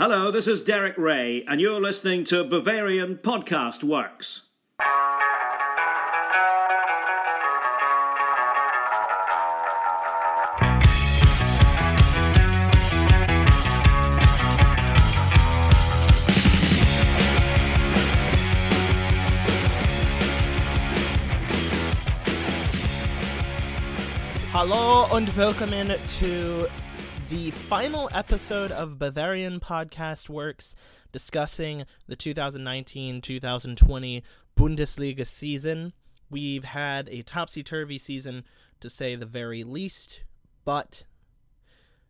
[0.00, 4.48] Hello, this is Derek Rae, and you're listening to Bavarian Podcast Works.
[24.54, 25.88] Hallo und willkommen
[26.18, 26.66] to
[27.30, 30.74] the final episode of Bavarian Podcast Works
[31.12, 34.24] discussing the 2019 2020
[34.58, 35.92] Bundesliga season.
[36.28, 38.42] We've had a topsy turvy season
[38.80, 40.22] to say the very least,
[40.64, 41.04] but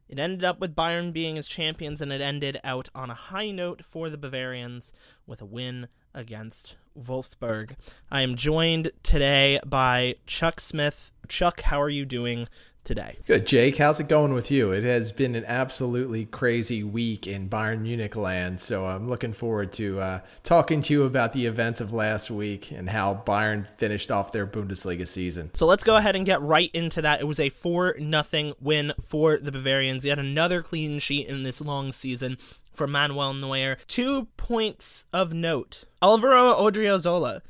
[0.08, 3.50] it ended up with Bayern being as champions and it ended out on a high
[3.50, 4.90] note for the Bavarians
[5.26, 7.76] with a win against Wolfsburg.
[8.10, 11.12] I am joined today by Chuck Smith.
[11.28, 12.48] Chuck, how are you doing
[12.84, 13.16] today?
[13.26, 13.76] Good, Jake.
[13.76, 14.72] How's it going with you?
[14.72, 19.72] It has been an absolutely crazy week in Bayern Munich land, so I'm looking forward
[19.74, 24.10] to uh, talking to you about the events of last week and how Bayern finished
[24.10, 25.50] off their Bundesliga season.
[25.54, 27.20] So let's go ahead and get right into that.
[27.20, 30.04] It was a 4 nothing win for the Bavarians.
[30.04, 32.38] Yet another clean sheet in this long season
[32.72, 33.76] for Manuel Neuer.
[33.88, 35.84] Two points of note.
[36.02, 37.42] Alvaro Odriozola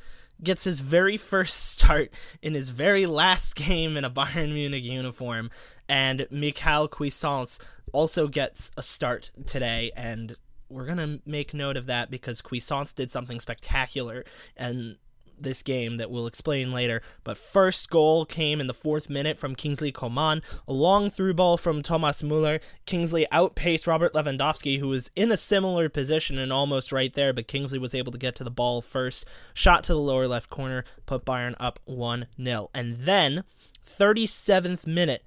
[0.43, 2.11] gets his very first start
[2.43, 5.51] in his very last game in a Bayern Munich uniform,
[5.89, 7.59] and Michael Cuisance
[7.93, 10.37] also gets a start today, and
[10.69, 14.25] we're gonna make note of that because Cuisance did something spectacular
[14.57, 14.97] and
[15.43, 17.03] this game that we'll explain later.
[17.25, 21.57] But first goal came in the fourth minute from Kingsley Coman, a long through ball
[21.57, 22.61] from Thomas Muller.
[22.87, 27.49] Kingsley outpaced Robert Lewandowski, who was in a similar position and almost right there, but
[27.49, 29.25] Kingsley was able to get to the ball first.
[29.55, 32.71] Shot to the lower left corner, put Bayern up 1 0.
[32.75, 33.45] And then,
[33.87, 35.25] 37th minute,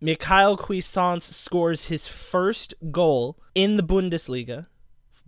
[0.00, 4.66] Mikhail Cuisance scores his first goal in the Bundesliga.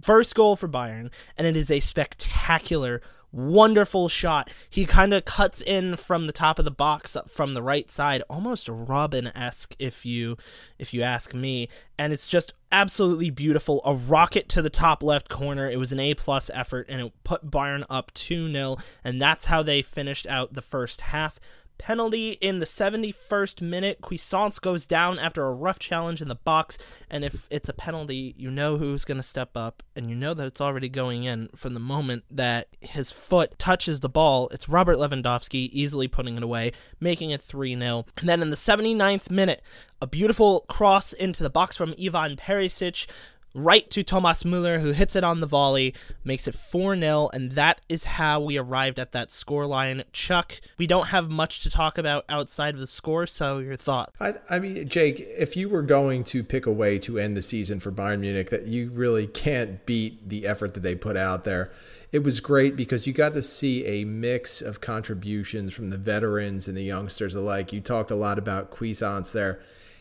[0.00, 3.00] First goal for Bayern, and it is a spectacular
[3.32, 4.52] wonderful shot.
[4.68, 8.22] He kind of cuts in from the top of the box from the right side,
[8.28, 10.36] almost Robben-esque if you
[10.78, 11.68] if you ask me,
[11.98, 13.80] and it's just absolutely beautiful.
[13.84, 15.70] A rocket to the top left corner.
[15.70, 19.62] It was an A plus effort and it put Bayern up 2-0 and that's how
[19.62, 21.40] they finished out the first half
[21.78, 24.00] penalty in the 71st minute.
[24.00, 26.78] Cuisance goes down after a rough challenge in the box,
[27.10, 30.34] and if it's a penalty, you know who's going to step up, and you know
[30.34, 34.48] that it's already going in from the moment that his foot touches the ball.
[34.50, 38.06] It's Robert Lewandowski easily putting it away, making it 3 0.
[38.18, 39.62] And then in the 79th minute,
[40.00, 43.06] a beautiful cross into the box from Ivan Perisic
[43.54, 45.94] right to Thomas Muller, who hits it on the volley,
[46.24, 50.04] makes it 4 0, and that is how we arrived at that scoreline.
[50.12, 54.12] Chuck, we don't have much to talk about outside of the score, so your thought.
[54.20, 57.42] I, I mean, Jake, if you were going to pick a way to end the
[57.42, 61.44] season for Bayern Munich that you really can't beat the effort that they put out
[61.44, 61.70] there,
[62.10, 66.66] it was great because you got to see a mix of contributions from the veterans
[66.66, 67.72] and the youngsters alike.
[67.72, 69.60] You talked a lot about Cuisance there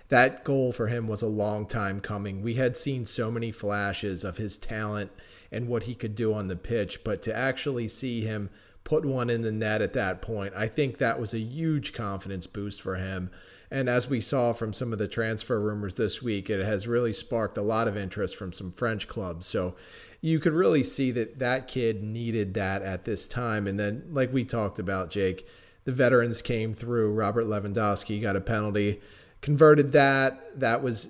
[0.10, 2.42] that goal for him was a long time coming.
[2.42, 5.12] We had seen so many flashes of his talent
[5.52, 8.50] and what he could do on the pitch, but to actually see him
[8.84, 12.48] put one in the net at that point, I think that was a huge confidence
[12.48, 13.30] boost for him.
[13.70, 17.12] And as we saw from some of the transfer rumors this week, it has really
[17.12, 19.46] sparked a lot of interest from some French clubs.
[19.46, 19.76] So
[20.22, 23.68] you could really see that that kid needed that at this time.
[23.68, 25.46] And then, like we talked about, Jake,
[25.84, 27.12] the veterans came through.
[27.12, 29.02] Robert Lewandowski got a penalty
[29.42, 30.60] converted that.
[30.60, 31.10] That was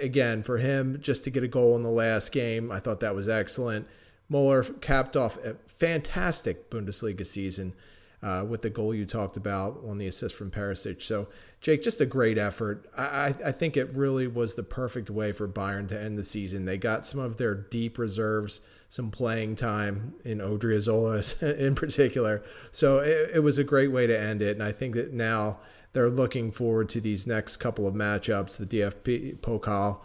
[0.00, 2.70] again for him just to get a goal in the last game.
[2.70, 3.86] I thought that was excellent.
[4.28, 7.74] Muller capped off a fantastic Bundesliga season
[8.22, 11.00] uh, with the goal you talked about on the assist from Perisic.
[11.00, 11.28] So,
[11.60, 12.88] Jake, just a great effort.
[12.96, 16.64] I, I think it really was the perfect way for Bayern to end the season.
[16.64, 22.42] They got some of their deep reserves, some playing time in Odriozola in particular.
[22.72, 24.56] So it, it was a great way to end it.
[24.56, 25.58] And I think that now–
[25.96, 30.00] they're looking forward to these next couple of matchups, the DFB Pokal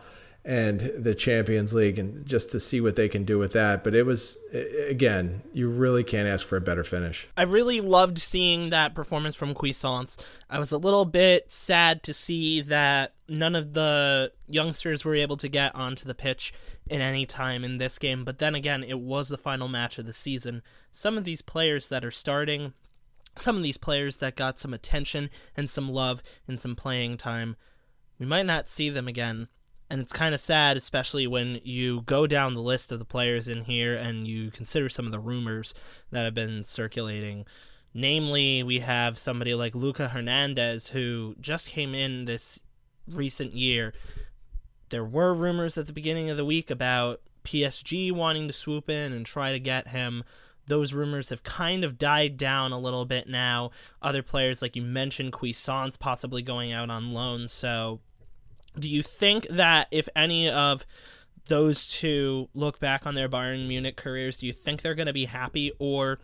[0.45, 3.83] and the Champions League, and just to see what they can do with that.
[3.83, 4.37] But it was,
[4.87, 7.27] again, you really can't ask for a better finish.
[7.35, 10.15] I really loved seeing that performance from Cuisance.
[10.49, 15.35] I was a little bit sad to see that none of the youngsters were able
[15.35, 16.53] to get onto the pitch
[16.87, 18.23] in any time in this game.
[18.23, 20.63] But then again, it was the final match of the season.
[20.89, 22.73] Some of these players that are starting
[23.37, 27.55] some of these players that got some attention and some love and some playing time,
[28.19, 29.47] we might not see them again.
[29.89, 33.47] And it's kind of sad, especially when you go down the list of the players
[33.47, 35.73] in here and you consider some of the rumors
[36.11, 37.45] that have been circulating.
[37.93, 42.61] Namely, we have somebody like Luca Hernandez, who just came in this
[43.07, 43.93] recent year
[44.91, 49.11] there were rumors at the beginning of the week about PSG wanting to swoop in
[49.11, 50.23] and try to get him.
[50.67, 53.71] Those rumors have kind of died down a little bit now.
[54.01, 57.47] Other players, like you mentioned, Cuisance possibly going out on loan.
[57.47, 57.99] So,
[58.79, 60.85] do you think that if any of
[61.47, 65.13] those two look back on their Bayern Munich careers, do you think they're going to
[65.13, 65.71] be happy?
[65.79, 66.19] Or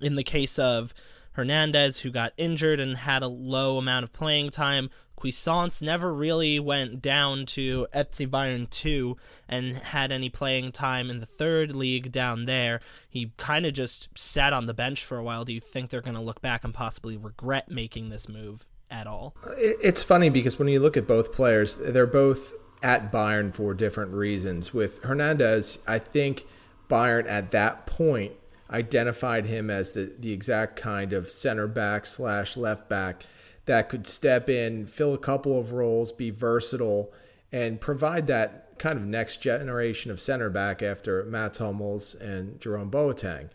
[0.00, 0.92] in the case of
[1.32, 6.58] Hernandez, who got injured and had a low amount of playing time, Cuisance never really
[6.58, 9.16] went down to FC Bayern 2
[9.48, 12.80] and had any playing time in the third league down there.
[13.08, 15.44] He kind of just sat on the bench for a while.
[15.44, 19.06] Do you think they're going to look back and possibly regret making this move at
[19.06, 19.36] all?
[19.58, 24.12] It's funny because when you look at both players, they're both at Bayern for different
[24.12, 24.74] reasons.
[24.74, 26.46] With Hernandez, I think
[26.88, 28.32] Bayern at that point
[28.70, 33.26] identified him as the, the exact kind of center back slash left back
[33.66, 37.12] that could step in, fill a couple of roles, be versatile,
[37.52, 42.90] and provide that kind of next generation of center back after Mats Hummels and Jerome
[42.90, 43.50] Boateng.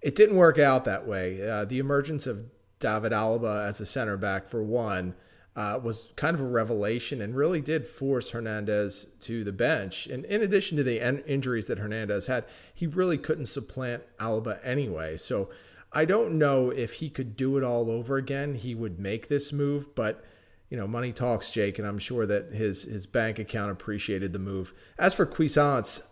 [0.00, 1.46] It didn't work out that way.
[1.46, 2.46] Uh, the emergence of
[2.78, 5.14] David Alaba as a center back, for one,
[5.54, 10.06] uh, was kind of a revelation and really did force Hernandez to the bench.
[10.06, 14.58] And in addition to the en- injuries that Hernandez had, he really couldn't supplant Alaba
[14.64, 15.18] anyway.
[15.18, 15.50] So
[15.92, 18.54] I don't know if he could do it all over again.
[18.54, 20.24] He would make this move, but
[20.68, 24.38] you know, money talks, Jake, and I'm sure that his his bank account appreciated the
[24.38, 24.72] move.
[24.98, 26.02] As for Cuisance,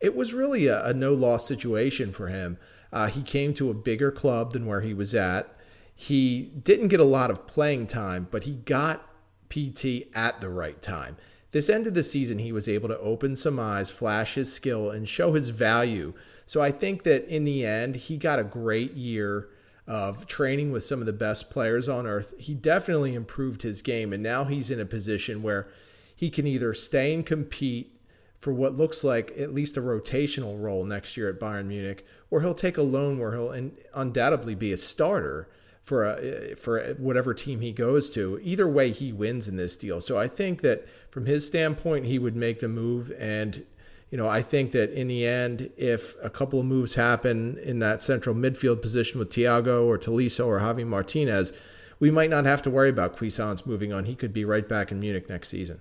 [0.00, 2.58] it was really a, a no loss situation for him.
[2.92, 5.56] Uh, he came to a bigger club than where he was at.
[5.94, 9.08] He didn't get a lot of playing time, but he got
[9.48, 11.16] PT at the right time.
[11.52, 14.90] This end of the season, he was able to open some eyes, flash his skill,
[14.90, 16.12] and show his value
[16.46, 19.48] so I think that in the end, he got a great year
[19.86, 22.34] of training with some of the best players on earth.
[22.38, 25.68] He definitely improved his game, and now he's in a position where
[26.14, 27.98] he can either stay and compete
[28.38, 32.40] for what looks like at least a rotational role next year at Bayern Munich, or
[32.40, 35.48] he'll take a loan where he'll undoubtedly be a starter
[35.80, 38.40] for a, for whatever team he goes to.
[38.42, 40.00] Either way, he wins in this deal.
[40.00, 43.64] So I think that from his standpoint, he would make the move, and
[44.12, 47.78] you know, I think that in the end, if a couple of moves happen in
[47.78, 51.50] that central midfield position with Thiago or Tolisso or Javi Martinez,
[51.98, 54.04] we might not have to worry about Cuisance moving on.
[54.04, 55.80] He could be right back in Munich next season.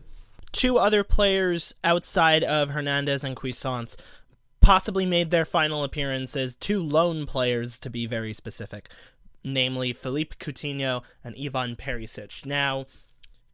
[0.53, 3.97] Two other players outside of Hernandez and Cuisance
[4.61, 8.87] possibly made their final appearances, two lone players to be very specific,
[9.43, 12.45] namely Philippe Coutinho and Ivan Perisic.
[12.45, 12.85] Now,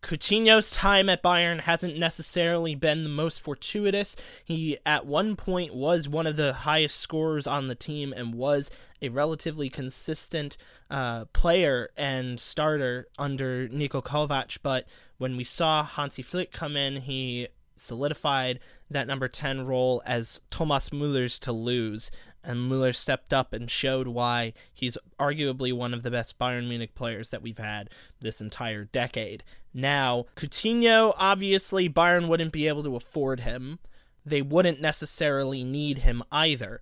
[0.01, 4.15] Coutinho's time at Bayern hasn't necessarily been the most fortuitous.
[4.44, 8.69] He, at one point, was one of the highest scorers on the team and was
[9.01, 10.57] a relatively consistent
[10.89, 14.59] uh, player and starter under Niko Kovac.
[14.61, 14.85] But
[15.17, 18.59] when we saw Hansi Flick come in, he solidified
[18.89, 22.09] that number 10 role as Thomas Muller's to lose
[22.47, 26.95] and Muller stepped up and showed why he's arguably one of the best Bayern Munich
[26.95, 27.89] players that we've had
[28.21, 29.44] this entire decade.
[29.77, 33.77] Now, Coutinho, obviously, Bayern wouldn't be able to afford him.
[34.25, 36.81] They wouldn't necessarily need him either.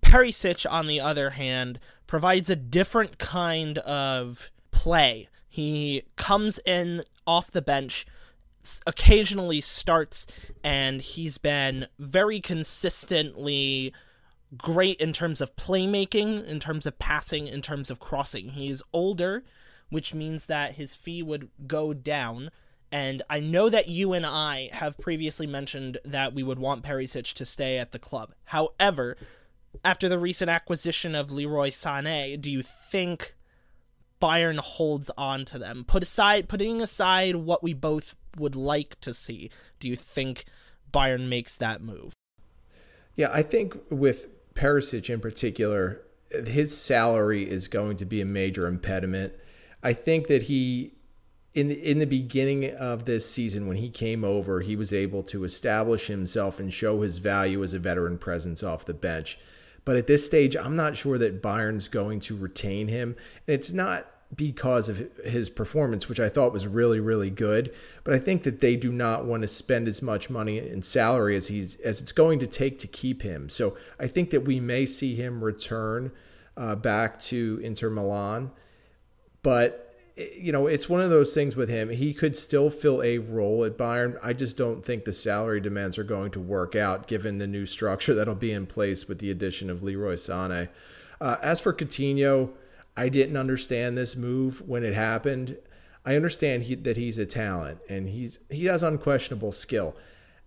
[0.00, 5.28] Perisic, on the other hand, provides a different kind of play.
[5.48, 8.06] He comes in off the bench,
[8.86, 10.28] occasionally starts,
[10.62, 13.92] and he's been very consistently
[14.56, 18.50] great in terms of playmaking, in terms of passing, in terms of crossing.
[18.50, 19.42] He's older,
[19.90, 22.50] which means that his fee would go down.
[22.90, 27.34] And I know that you and I have previously mentioned that we would want Perisic
[27.34, 28.32] to stay at the club.
[28.44, 29.16] However,
[29.84, 33.34] after the recent acquisition of Leroy Sané, do you think
[34.20, 35.84] Bayern holds on to them?
[35.84, 40.44] Put aside putting aside what we both would like to see, do you think
[40.92, 42.14] Bayern makes that move?
[43.16, 46.00] Yeah, I think with Perisic in particular,
[46.46, 49.34] his salary is going to be a major impediment.
[49.82, 50.92] I think that he
[51.52, 55.22] in the, in the beginning of this season when he came over, he was able
[55.24, 59.38] to establish himself and show his value as a veteran presence off the bench.
[59.84, 63.16] But at this stage, I'm not sure that Bayern's going to retain him.
[63.46, 67.74] And it's not because of his performance, which I thought was really, really good.
[68.04, 71.34] But I think that they do not want to spend as much money in salary
[71.34, 73.48] as he's as it's going to take to keep him.
[73.48, 76.12] So I think that we may see him return
[76.56, 78.52] uh, back to Inter Milan,
[79.42, 81.90] but you know it's one of those things with him.
[81.90, 84.18] He could still fill a role at Bayern.
[84.22, 87.66] I just don't think the salary demands are going to work out given the new
[87.66, 90.68] structure that'll be in place with the addition of Leroy Sané.
[91.20, 92.50] Uh, as for Coutinho
[92.96, 95.56] I didn't understand this move when it happened.
[96.04, 99.96] I understand he, that he's a talent and he's he has unquestionable skill.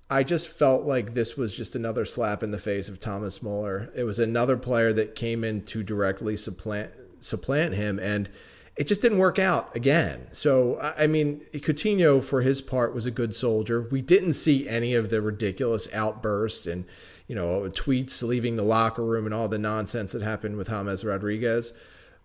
[0.09, 3.91] I just felt like this was just another slap in the face of Thomas Muller.
[3.95, 8.29] It was another player that came in to directly supplant supplant him, and
[8.75, 10.27] it just didn't work out again.
[10.32, 13.88] So I mean, Coutinho for his part was a good soldier.
[13.92, 16.86] We didn't see any of the ridiculous outbursts and
[17.27, 21.06] you know tweets leaving the locker room and all the nonsense that happened with James
[21.06, 21.72] Rodriguez.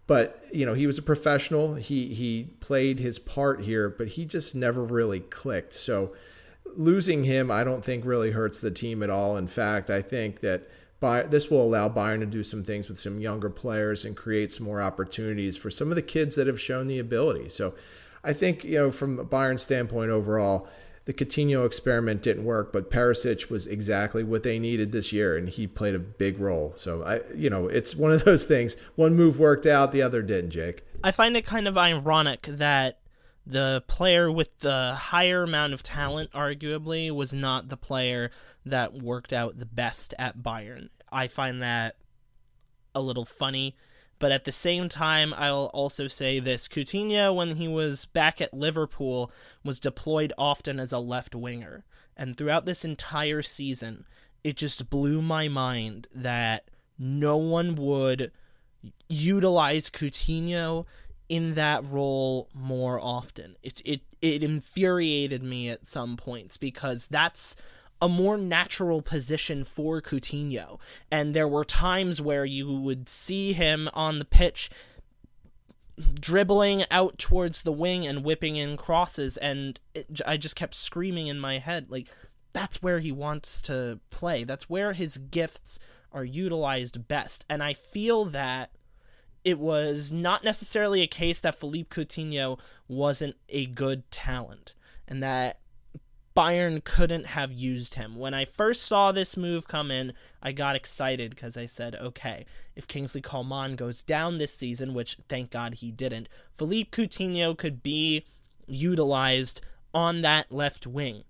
[0.07, 1.75] But you know he was a professional.
[1.75, 5.75] He he played his part here, but he just never really clicked.
[5.75, 6.15] So
[6.77, 9.37] losing him, I don't think really hurts the team at all.
[9.37, 10.69] In fact, I think that
[11.01, 14.53] by, this will allow Bayern to do some things with some younger players and create
[14.53, 17.49] some more opportunities for some of the kids that have shown the ability.
[17.51, 17.75] So
[18.25, 20.69] I think, you know, from a Bayern standpoint overall,
[21.05, 25.49] the Coutinho experiment didn't work, but Perisic was exactly what they needed this year, and
[25.49, 26.75] he played a big role.
[26.77, 28.77] So I, you know, it's one of those things.
[28.95, 30.51] One move worked out, the other didn't.
[30.51, 30.85] Jake.
[31.03, 32.99] I find it kind of ironic that
[33.49, 38.31] the player with the higher amount of talent, arguably, was not the player
[38.67, 40.91] that worked out the best at Bayern.
[41.11, 41.97] I find that
[42.95, 43.75] a little funny.
[44.19, 48.53] But at the same time, I'll also say this Coutinho, when he was back at
[48.53, 49.31] Liverpool,
[49.65, 51.85] was deployed often as a left winger.
[52.17, 54.05] And throughout this entire season,
[54.43, 58.33] it just blew my mind that no one would
[59.09, 60.85] utilize Coutinho
[61.29, 63.57] in that role more often.
[63.63, 67.57] It it it infuriated me at some points because that's
[68.01, 70.79] a more natural position for Coutinho.
[71.11, 74.71] And there were times where you would see him on the pitch
[76.21, 81.27] dribbling out towards the wing and whipping in crosses and it, I just kept screaming
[81.27, 82.09] in my head like
[82.53, 84.45] that's where he wants to play.
[84.45, 85.79] That's where his gifts
[86.13, 87.45] are utilized best.
[87.49, 88.71] And I feel that
[89.49, 94.75] it was not necessarily a case that Philippe Coutinho wasn't a good talent
[95.09, 95.59] and that
[96.37, 98.17] Bayern couldn't have used him.
[98.17, 100.13] When I first saw this move come in,
[100.43, 102.45] I got excited because I said, okay,
[102.77, 106.29] if Kingsley Coman goes down this season, which thank God he didn't,
[106.59, 108.27] Philippe Coutinho could be
[108.67, 109.63] utilized
[109.95, 111.25] on that left wing.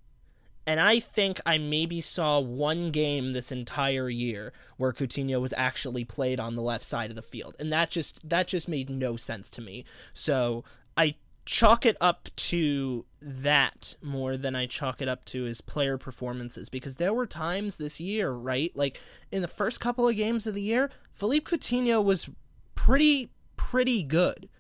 [0.69, 6.05] And I think I maybe saw one game this entire year where Coutinho was actually
[6.05, 7.57] played on the left side of the field.
[7.59, 9.87] And that just that just made no sense to me.
[10.13, 11.15] So I
[11.47, 16.69] chalk it up to that more than I chalk it up to his player performances
[16.69, 18.71] because there were times this year, right?
[18.75, 19.01] Like
[19.33, 22.29] in the first couple of games of the year, Philippe Coutinho was
[22.75, 24.51] pretty pretty good.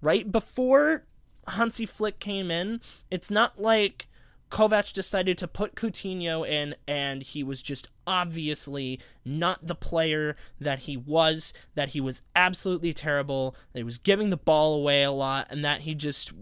[0.00, 1.04] Right before
[1.46, 4.07] Hansi Flick came in, it's not like
[4.50, 10.80] Kovac decided to put Coutinho in, and he was just obviously not the player that
[10.80, 15.12] he was, that he was absolutely terrible, that he was giving the ball away a
[15.12, 16.32] lot, and that he just,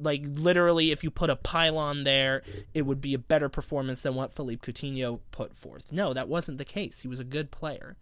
[0.00, 2.42] like, literally, if you put a pylon there,
[2.74, 5.92] it would be a better performance than what Philippe Coutinho put forth.
[5.92, 7.00] No, that wasn't the case.
[7.00, 7.96] He was a good player,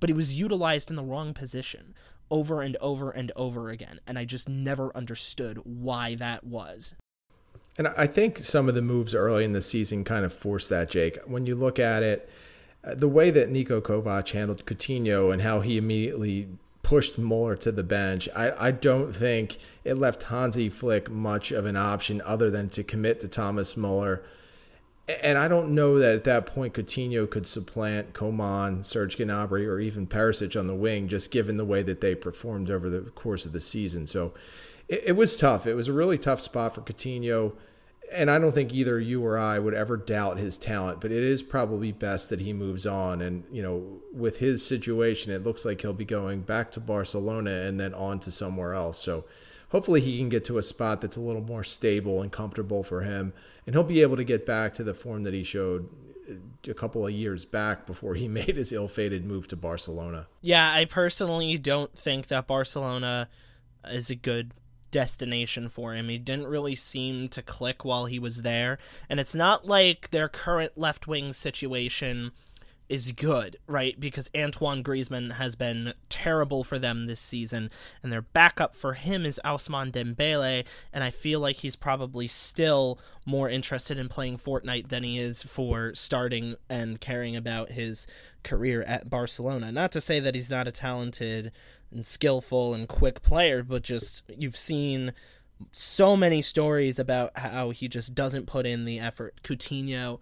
[0.00, 1.94] but he was utilized in the wrong position
[2.28, 6.94] over and over and over again, and I just never understood why that was.
[7.80, 10.90] And I think some of the moves early in the season kind of forced that,
[10.90, 11.18] Jake.
[11.24, 12.28] When you look at it,
[12.84, 16.48] uh, the way that Niko Kovac handled Coutinho and how he immediately
[16.82, 21.64] pushed Muller to the bench, I, I don't think it left Hansi Flick much of
[21.64, 24.22] an option other than to commit to Thomas Muller.
[25.22, 29.80] And I don't know that at that point Coutinho could supplant Coman, Serge Gnabry, or
[29.80, 33.46] even Perisic on the wing, just given the way that they performed over the course
[33.46, 34.06] of the season.
[34.06, 34.34] So
[34.86, 35.66] it, it was tough.
[35.66, 37.54] It was a really tough spot for Coutinho
[38.12, 41.22] and I don't think either you or I would ever doubt his talent, but it
[41.22, 43.20] is probably best that he moves on.
[43.20, 47.50] And, you know, with his situation, it looks like he'll be going back to Barcelona
[47.50, 48.98] and then on to somewhere else.
[48.98, 49.24] So
[49.70, 53.02] hopefully he can get to a spot that's a little more stable and comfortable for
[53.02, 53.32] him.
[53.66, 55.88] And he'll be able to get back to the form that he showed
[56.28, 60.26] uh, a couple of years back before he made his ill fated move to Barcelona.
[60.40, 63.28] Yeah, I personally don't think that Barcelona
[63.88, 64.52] is a good
[64.90, 66.08] destination for him.
[66.08, 68.78] He didn't really seem to click while he was there.
[69.08, 72.32] And it's not like their current left wing situation
[72.90, 73.98] is good, right?
[74.00, 77.70] Because Antoine Griezmann has been terrible for them this season,
[78.02, 82.98] and their backup for him is Ousmane Dembele, and I feel like he's probably still
[83.24, 88.08] more interested in playing Fortnite than he is for starting and caring about his
[88.42, 89.70] career at Barcelona.
[89.70, 91.52] Not to say that he's not a talented
[91.90, 95.12] and skillful and quick player, but just you've seen
[95.72, 99.40] so many stories about how he just doesn't put in the effort.
[99.42, 100.18] Coutinho,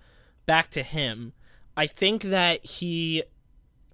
[0.46, 1.32] back to him.
[1.76, 3.22] I think that he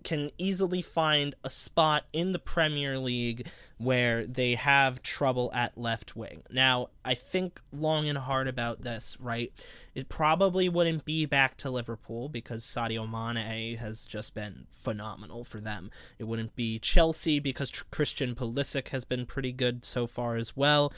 [0.04, 3.46] can easily find a spot in the Premier League
[3.78, 6.42] where they have trouble at left wing.
[6.50, 9.52] Now, I think long and hard about this, right?
[9.94, 15.60] It probably wouldn't be back to Liverpool because Sadio Mane has just been phenomenal for
[15.60, 15.90] them.
[16.18, 20.92] It wouldn't be Chelsea because Christian Pulisic has been pretty good so far as well.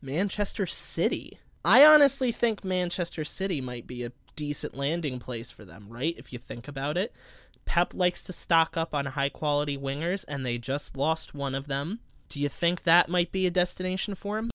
[0.00, 1.38] Manchester City.
[1.64, 6.14] I honestly think Manchester City might be a decent landing place for them, right?
[6.18, 7.12] If you think about it.
[7.64, 11.66] Pep likes to stock up on high quality wingers, and they just lost one of
[11.66, 12.00] them.
[12.28, 14.50] Do you think that might be a destination for him?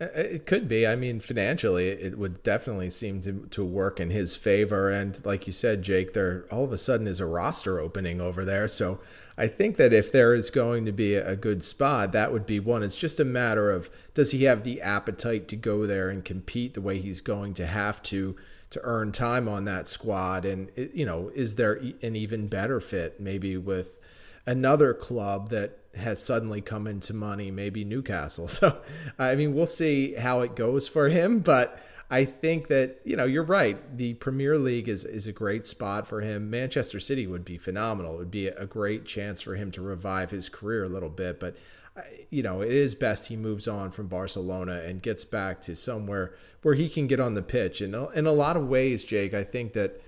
[0.00, 0.86] It could be.
[0.86, 4.90] I mean, financially, it would definitely seem to, to work in his favor.
[4.90, 8.44] And like you said, Jake, there all of a sudden is a roster opening over
[8.44, 8.66] there.
[8.66, 8.98] So
[9.38, 12.58] I think that if there is going to be a good spot, that would be
[12.58, 12.82] one.
[12.82, 16.74] It's just a matter of does he have the appetite to go there and compete
[16.74, 18.34] the way he's going to have to
[18.70, 20.44] to earn time on that squad?
[20.44, 24.00] And, you know, is there an even better fit maybe with
[24.44, 28.48] another club that has suddenly come into money, maybe Newcastle?
[28.54, 28.80] So,
[29.18, 31.80] I mean, we'll see how it goes for him, but.
[32.10, 33.96] I think that you know you're right.
[33.96, 36.50] The Premier League is is a great spot for him.
[36.50, 38.16] Manchester City would be phenomenal.
[38.16, 41.40] It would be a great chance for him to revive his career a little bit.
[41.40, 41.56] But
[41.96, 45.74] uh, you know, it is best he moves on from Barcelona and gets back to
[45.74, 47.80] somewhere where he can get on the pitch.
[47.80, 50.00] And in a lot of ways, Jake, I think that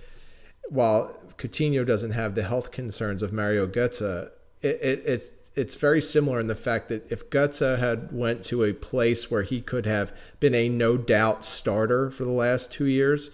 [0.69, 4.29] while Coutinho doesn't have the health concerns of Mario Götze,
[4.61, 8.63] it, it, it's it's very similar in the fact that if Götze had went to
[8.63, 12.85] a place where he could have been a no doubt starter for the last two
[12.85, 13.29] years,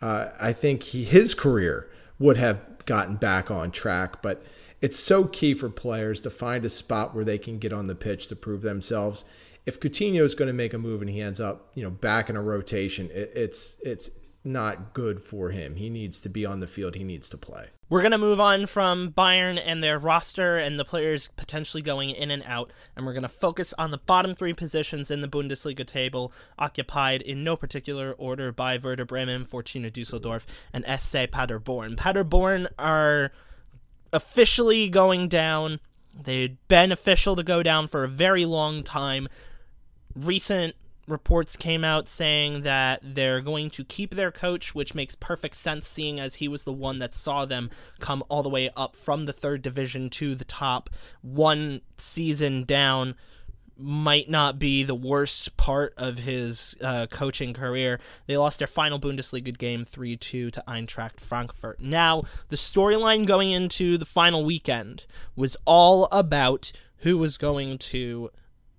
[0.00, 4.22] uh, I think he, his career would have gotten back on track.
[4.22, 4.42] But
[4.80, 7.94] it's so key for players to find a spot where they can get on the
[7.94, 9.24] pitch to prove themselves
[9.66, 12.28] if Coutinho is going to make a move and he ends up, you know, back
[12.28, 14.10] in a rotation, it, it's it's
[14.42, 15.76] not good for him.
[15.76, 16.94] He needs to be on the field.
[16.94, 17.68] He needs to play.
[17.90, 22.10] We're going to move on from Bayern and their roster and the players potentially going
[22.10, 25.28] in and out, and we're going to focus on the bottom three positions in the
[25.28, 31.96] Bundesliga table, occupied in no particular order by Werder Bremen, Fortuna Dusseldorf, and SC Paderborn.
[31.96, 33.32] Paderborn are
[34.14, 35.78] officially going down.
[36.18, 39.28] They'd been official to go down for a very long time
[40.14, 40.74] recent
[41.06, 45.86] reports came out saying that they're going to keep their coach, which makes perfect sense
[45.86, 49.26] seeing as he was the one that saw them come all the way up from
[49.26, 50.90] the third division to the top.
[51.22, 53.14] One season down
[53.76, 57.98] might not be the worst part of his uh, coaching career.
[58.26, 61.80] They lost their final Bundesliga game 3 2 to Eintracht Frankfurt.
[61.80, 68.30] Now, the storyline going into the final weekend was all about who was going to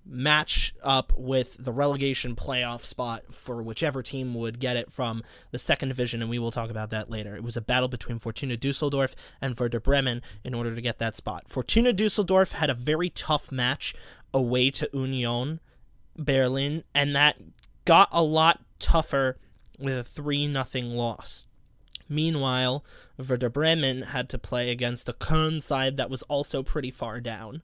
[0.08, 5.58] match up with the relegation playoff spot for whichever team would get it from the
[5.58, 7.34] second division, and we will talk about that later.
[7.34, 11.16] It was a battle between Fortuna Dusseldorf and Werder Bremen in order to get that
[11.16, 11.44] spot.
[11.48, 13.94] Fortuna Dusseldorf had a very tough match
[14.32, 15.60] away to Union
[16.16, 17.36] Berlin, and that
[17.84, 19.38] got a lot tougher
[19.78, 21.46] with a 3 0 loss.
[22.08, 22.84] Meanwhile,
[23.18, 27.62] Werder Bremen had to play against a Köln side that was also pretty far down.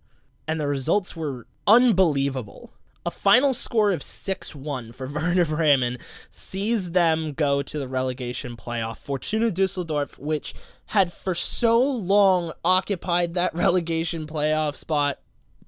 [0.48, 2.72] And the results were unbelievable.
[3.04, 5.98] A final score of 6 1 for Werder Bremen
[6.30, 8.98] sees them go to the relegation playoff.
[8.98, 10.54] Fortuna Dusseldorf, which
[10.86, 15.18] had for so long occupied that relegation playoff spot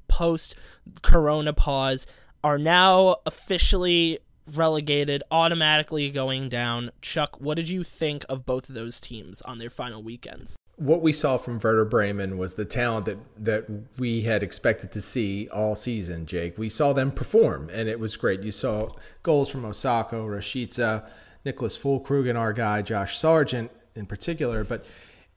[0.07, 0.55] post
[1.03, 2.07] Corona pause,
[2.45, 4.21] are now officially
[4.53, 6.91] relegated, automatically going down.
[7.01, 10.57] Chuck, what did you think of both of those teams on their final weekends?
[10.77, 13.65] What we saw from Werder Bremen was the talent that that
[13.97, 16.59] we had expected to see all season, Jake.
[16.59, 18.43] We saw them perform, and it was great.
[18.43, 18.89] You saw
[19.23, 21.07] goals from Osako, Rashica,
[21.47, 24.65] Niclas Füllkrug, and our guy Josh Sargent in particular.
[24.65, 24.85] But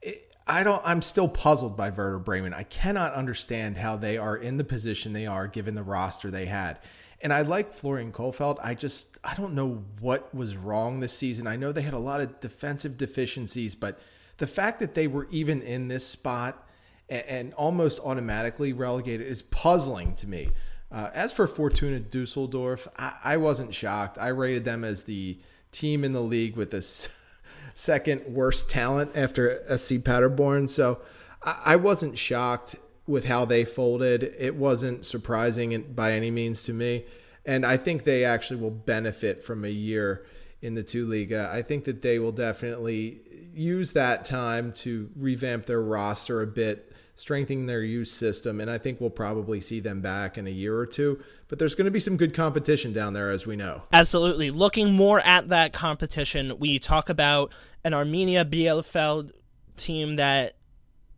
[0.02, 0.82] it, I don't.
[0.84, 2.52] I'm still puzzled by Werder Bremen.
[2.52, 6.46] I cannot understand how they are in the position they are given the roster they
[6.46, 6.78] had.
[7.20, 8.58] And I like Florian Kohfeldt.
[8.62, 11.46] I just I don't know what was wrong this season.
[11.46, 13.98] I know they had a lot of defensive deficiencies, but
[14.38, 16.66] the fact that they were even in this spot
[17.08, 20.50] and, and almost automatically relegated is puzzling to me.
[20.90, 24.16] Uh, as for Fortuna Dusseldorf, I, I, wasn't shocked.
[24.18, 25.38] I rated them as the
[25.70, 26.80] team in the league with the
[27.74, 30.66] second worst talent after SC Paderborn.
[30.66, 31.00] So
[31.42, 34.22] I, I wasn't shocked with how they folded.
[34.22, 37.04] It wasn't surprising by any means to me.
[37.44, 40.24] And I think they actually will benefit from a year
[40.62, 41.48] in the two Liga.
[41.48, 43.20] Uh, I think that they will definitely
[43.54, 48.78] use that time to revamp their roster a bit, strengthening their youth system, and I
[48.78, 51.20] think we'll probably see them back in a year or two.
[51.48, 53.82] But there's going to be some good competition down there, as we know.
[53.92, 54.50] Absolutely.
[54.50, 57.52] Looking more at that competition, we talk about
[57.84, 59.32] an Arminia Bielefeld
[59.76, 60.56] team that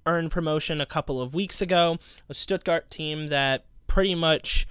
[0.06, 1.98] earned promotion a couple of weeks ago,
[2.28, 4.66] a Stuttgart team that pretty much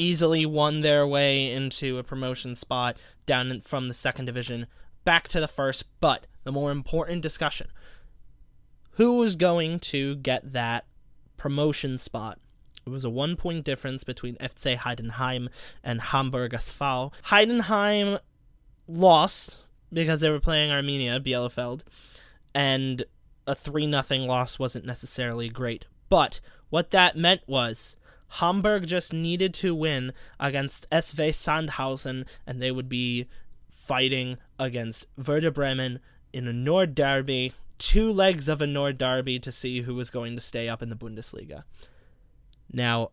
[0.00, 4.66] easily won their way into a promotion spot down from the second division
[5.04, 5.84] back to the first.
[6.00, 7.68] But the more important discussion
[8.92, 10.84] who was going to get that
[11.36, 12.38] promotion spot?
[12.86, 15.48] It was a one point difference between FC Heidenheim
[15.82, 17.12] and Hamburg SV.
[17.24, 18.18] Heidenheim
[18.86, 21.84] lost because they were playing Arminia, Bielefeld,
[22.54, 23.04] and
[23.46, 25.86] a 3 0 loss wasn't necessarily great.
[26.08, 27.96] But what that meant was
[28.34, 33.26] Hamburg just needed to win against SV Sandhausen, and they would be
[33.68, 35.98] fighting against Werder Bremen
[36.32, 40.36] in a Nord Derby, two legs of a Nord Derby to see who was going
[40.36, 41.64] to stay up in the Bundesliga.
[42.72, 43.10] Now,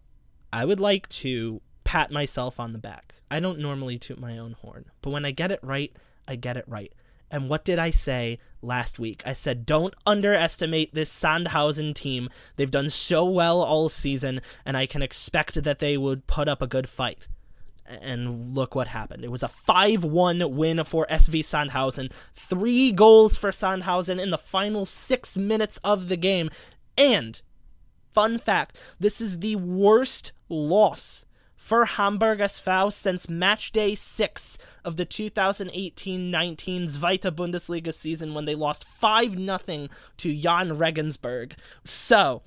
[0.54, 3.16] I would like to pat myself on the back.
[3.32, 5.92] I don't normally toot my own horn, but when I get it right,
[6.28, 6.94] I get it right.
[7.30, 9.22] And what did I say last week?
[9.26, 12.30] I said, don't underestimate this Sandhausen team.
[12.56, 16.62] They've done so well all season, and I can expect that they would put up
[16.62, 17.28] a good fight.
[17.86, 19.24] And look what happened.
[19.24, 22.12] It was a 5 1 win for SV Sandhausen.
[22.36, 26.50] Three goals for Sandhausen in the final six minutes of the game.
[26.98, 27.42] And,
[28.13, 31.26] fun fact, this is the worst loss
[31.68, 36.32] for Hamburg SV since match day 6 of the 2018-19
[36.88, 41.58] Zweite Bundesliga season when they lost 5-0 to Jahn Regensburg.
[41.84, 42.42] So,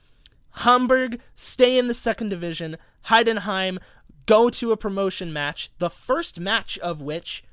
[0.53, 2.79] Hamburg stay in the second division,
[3.09, 3.79] Heidenheim
[4.25, 7.45] go to a promotion match, the first match of which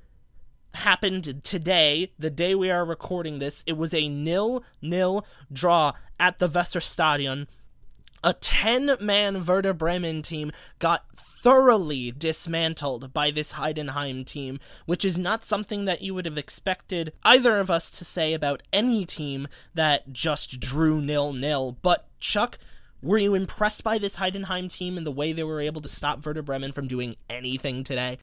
[0.73, 3.65] happened today, the day we are recording this.
[3.67, 7.45] It was a nil-nil draw at the Weserstadion
[8.23, 15.17] a 10 man Werder Bremen team got thoroughly dismantled by this Heidenheim team, which is
[15.17, 19.47] not something that you would have expected either of us to say about any team
[19.73, 21.77] that just drew nil nil.
[21.81, 22.57] But, Chuck,
[23.01, 26.25] were you impressed by this Heidenheim team and the way they were able to stop
[26.25, 28.17] Werder Bremen from doing anything today?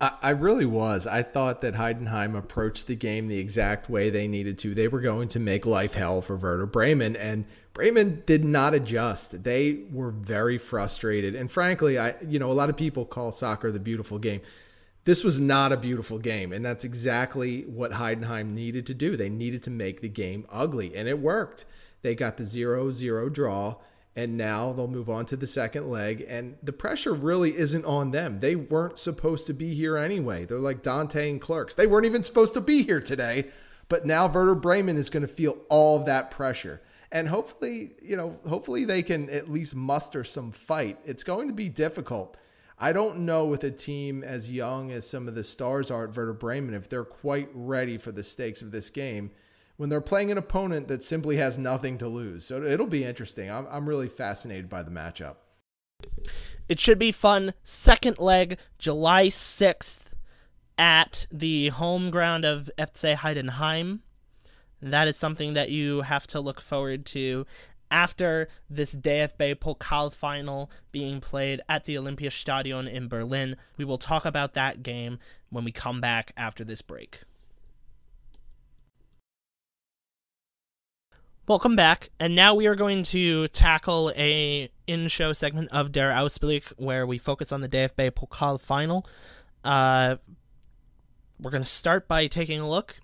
[0.00, 1.06] I, really was.
[1.06, 4.74] I thought that Heidenheim approached the game the exact way they needed to.
[4.74, 9.44] They were going to make life hell for Werder Bremen, and Bremen did not adjust.
[9.44, 11.34] They were very frustrated.
[11.34, 14.40] And frankly, I you know, a lot of people call soccer the beautiful game.
[15.04, 19.14] This was not a beautiful game, and that's exactly what Heidenheim needed to do.
[19.14, 21.66] They needed to make the game ugly, and it worked.
[22.00, 23.76] They got the 0-0 draw,
[24.16, 28.10] and now they'll move on to the second leg, and the pressure really isn't on
[28.10, 28.40] them.
[28.40, 30.46] They weren't supposed to be here anyway.
[30.46, 31.74] They're like Dante and Clerks.
[31.74, 33.48] They weren't even supposed to be here today,
[33.90, 36.80] but now Werder Bremen is going to feel all of that pressure
[37.12, 40.98] and hopefully, you know, hopefully they can at least muster some fight.
[41.04, 42.36] It's going to be difficult.
[42.78, 46.16] I don't know with a team as young as some of the stars are at
[46.16, 49.30] Werder Bremen if they're quite ready for the stakes of this game
[49.76, 52.44] when they're playing an opponent that simply has nothing to lose.
[52.44, 53.50] So it'll be interesting.
[53.50, 55.36] I'm, I'm really fascinated by the matchup.
[56.68, 57.54] It should be fun.
[57.62, 60.12] Second leg, July 6th
[60.78, 64.00] at the home ground of FC Heidenheim.
[64.80, 67.46] That is something that you have to look forward to
[67.90, 73.56] after this DFB Pokal final being played at the Olympiastadion in Berlin.
[73.76, 75.18] We will talk about that game
[75.50, 77.20] when we come back after this break.
[81.48, 86.72] Welcome back, and now we are going to tackle a in-show segment of Der Ausblick
[86.76, 89.06] where we focus on the DFB Pokal final.
[89.62, 90.16] Uh,
[91.40, 92.96] we're going to start by taking a look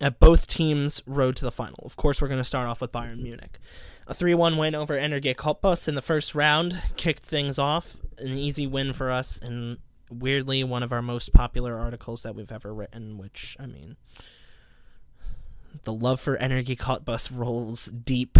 [0.00, 1.82] at both teams' road to the final.
[1.84, 3.58] Of course, we're going to start off with Bayern Munich.
[4.06, 7.96] A 3 1 win over Energie Cottbus in the first round kicked things off.
[8.18, 9.78] An easy win for us, and
[10.10, 13.96] weirdly, one of our most popular articles that we've ever written, which, I mean,
[15.84, 18.38] the love for Energie Cottbus rolls deep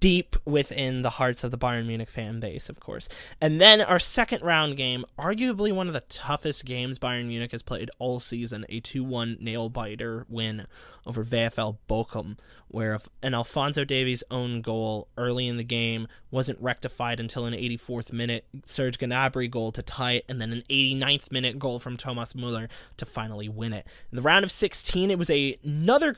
[0.00, 3.08] deep within the hearts of the Bayern Munich fan base, of course.
[3.40, 7.62] And then our second round game, arguably one of the toughest games Bayern Munich has
[7.62, 10.66] played all season, a 2 1 nail biter win
[11.06, 17.20] over VfL Bochum, where an Alphonso Davies own goal early in the game wasn't rectified
[17.20, 21.58] until an 84th minute Serge Gnabry goal to tie it, and then an 89th minute
[21.58, 23.86] goal from Thomas Muller to finally win it.
[24.12, 26.16] In the round of 16, it was a, another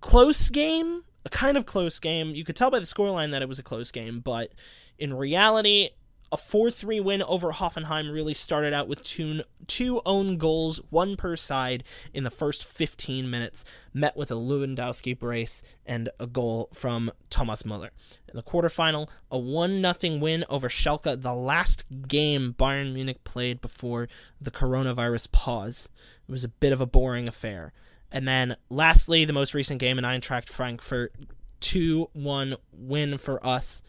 [0.00, 2.34] close game a kind of close game.
[2.34, 4.52] You could tell by the scoreline that it was a close game, but
[4.98, 5.90] in reality,
[6.32, 11.36] a 4-3 win over Hoffenheim really started out with two, two own goals, one per
[11.36, 17.10] side in the first 15 minutes, met with a Lewandowski brace and a goal from
[17.28, 17.90] Thomas Muller.
[18.28, 24.08] In the quarterfinal, a 1-0 win over Schalke, the last game Bayern Munich played before
[24.40, 25.88] the coronavirus pause.
[26.26, 27.72] It was a bit of a boring affair.
[28.10, 31.14] And then lastly, the most recent game in Eintracht Frankfurt
[31.60, 33.82] 2 1 win for us.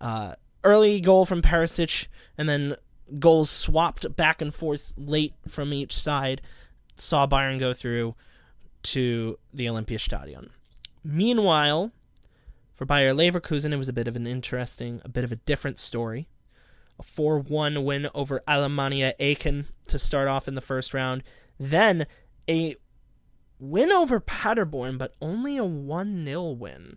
[0.00, 2.06] Uh, early goal from Perisic,
[2.38, 2.76] and then
[3.18, 6.40] goals swapped back and forth late from each side
[6.96, 8.14] saw Bayern go through
[8.82, 10.50] to the Olympiastadion.
[11.02, 11.92] Meanwhile,
[12.74, 15.78] for Bayer Leverkusen, it was a bit of an interesting, a bit of a different
[15.78, 16.28] story.
[16.98, 21.22] A 4 1 win over Alemannia Aachen to start off in the first round.
[21.58, 22.06] Then
[22.48, 22.76] a
[23.60, 26.96] win over Paderborn, but only a 1 0 win.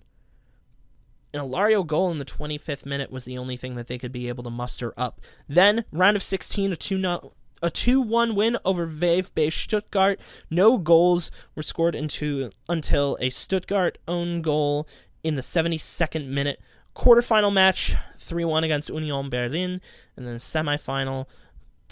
[1.34, 4.28] An Alario goal in the 25th minute was the only thing that they could be
[4.28, 5.20] able to muster up.
[5.50, 10.20] Then, round of 16, a 2 0 a 2-1 win over VfB Stuttgart.
[10.52, 14.86] No goals were scored into until a Stuttgart own goal
[15.24, 16.60] in the 72nd minute.
[16.94, 19.80] Quarterfinal match 3-1 against Union Berlin
[20.16, 21.26] and then semifinal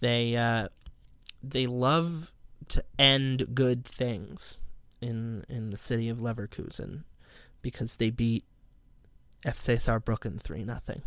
[0.01, 0.67] they uh,
[1.41, 2.33] they love
[2.71, 4.61] to end good things
[5.01, 7.03] in in the city of Leverkusen
[7.61, 8.43] because they beat
[9.45, 11.01] FC Saarbrücken 3 nothing.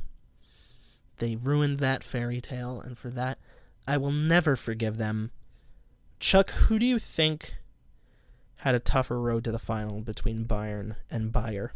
[1.18, 3.38] They ruined that fairy tale and for that
[3.86, 5.30] I will never forgive them.
[6.18, 7.54] Chuck, who do you think
[8.56, 11.72] had a tougher road to the final between Bayern and Bayer?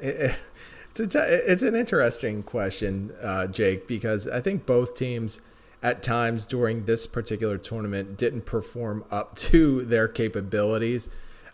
[0.00, 5.40] it's a t- it's an interesting question, uh, Jake, because I think both teams
[5.82, 11.08] at times during this particular tournament didn't perform up to their capabilities.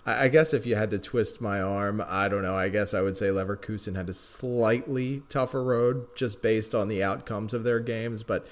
[0.06, 2.54] I guess if you had to twist my arm, I don't know.
[2.54, 7.02] I guess I would say Leverkusen had a slightly tougher road just based on the
[7.02, 8.46] outcomes of their games, but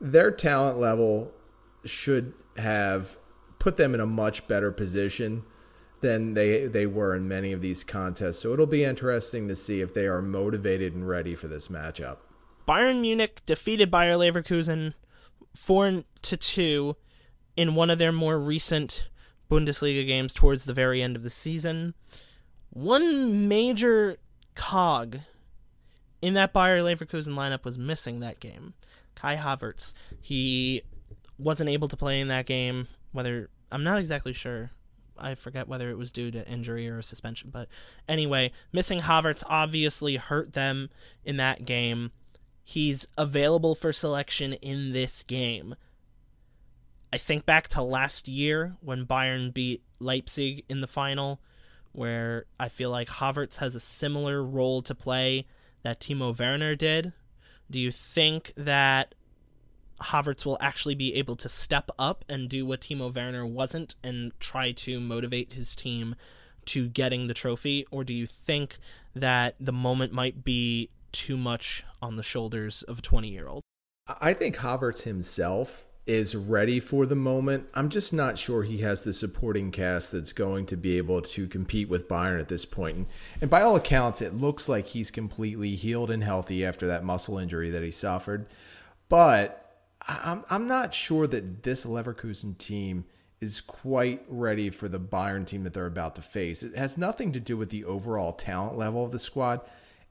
[0.00, 1.30] their talent level
[1.84, 3.16] should have
[3.58, 5.42] put them in a much better position
[6.00, 8.38] than they they were in many of these contests.
[8.40, 12.18] So it'll be interesting to see if they are motivated and ready for this matchup.
[12.66, 14.94] Bayern Munich defeated Bayer Leverkusen
[15.54, 16.96] 4 to 2
[17.56, 19.08] in one of their more recent
[19.50, 21.94] Bundesliga games towards the very end of the season.
[22.70, 24.16] One major
[24.54, 25.20] cog
[26.20, 28.74] in that Bayer Leverkusen lineup was missing that game.
[29.14, 29.94] Kai Havertz.
[30.20, 30.82] He
[31.38, 32.88] wasn't able to play in that game.
[33.12, 34.70] Whether I'm not exactly sure.
[35.16, 37.68] I forget whether it was due to injury or suspension, but
[38.08, 40.90] anyway, missing Havertz obviously hurt them
[41.24, 42.10] in that game.
[42.64, 45.76] He's available for selection in this game.
[47.12, 51.40] I think back to last year when Bayern beat Leipzig in the final,
[51.92, 55.46] where I feel like Havertz has a similar role to play
[55.82, 57.12] that Timo Werner did
[57.70, 59.14] do you think that
[60.00, 64.38] Havertz will actually be able to step up and do what Timo Werner wasn't and
[64.40, 66.14] try to motivate his team
[66.66, 67.86] to getting the trophy?
[67.90, 68.78] Or do you think
[69.14, 73.62] that the moment might be too much on the shoulders of a 20 year old?
[74.20, 77.66] I think Havertz himself is ready for the moment.
[77.72, 81.46] I'm just not sure he has the supporting cast that's going to be able to
[81.46, 82.96] compete with Bayern at this point.
[82.96, 83.06] And,
[83.40, 87.38] and by all accounts, it looks like he's completely healed and healthy after that muscle
[87.38, 88.46] injury that he suffered.
[89.08, 93.06] But I'm, I'm not sure that this Leverkusen team
[93.40, 96.62] is quite ready for the Bayern team that they're about to face.
[96.62, 99.60] It has nothing to do with the overall talent level of the squad.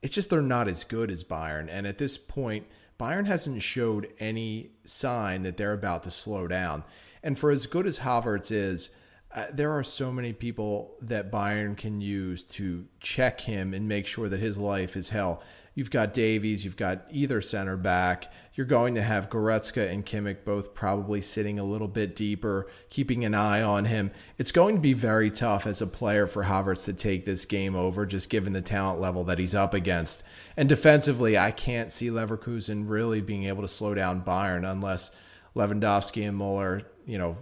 [0.03, 1.67] It's just they're not as good as Bayern.
[1.71, 2.67] And at this point,
[2.99, 6.83] Bayern hasn't showed any sign that they're about to slow down.
[7.23, 8.89] And for as good as Havertz is,
[9.33, 14.05] uh, there are so many people that Bayern can use to check him and make
[14.05, 15.41] sure that his life is hell.
[15.75, 18.31] You've got Davies, you've got either center back.
[18.53, 23.25] You're going to have Goretzka and Kimmich both probably sitting a little bit deeper, keeping
[23.25, 24.11] an eye on him.
[24.37, 27.75] It's going to be very tough as a player for Havertz to take this game
[27.75, 30.23] over, just given the talent level that he's up against.
[30.55, 35.09] And defensively, I can't see Leverkusen really being able to slow down Bayern unless
[35.55, 37.37] Lewandowski and Muller, you know,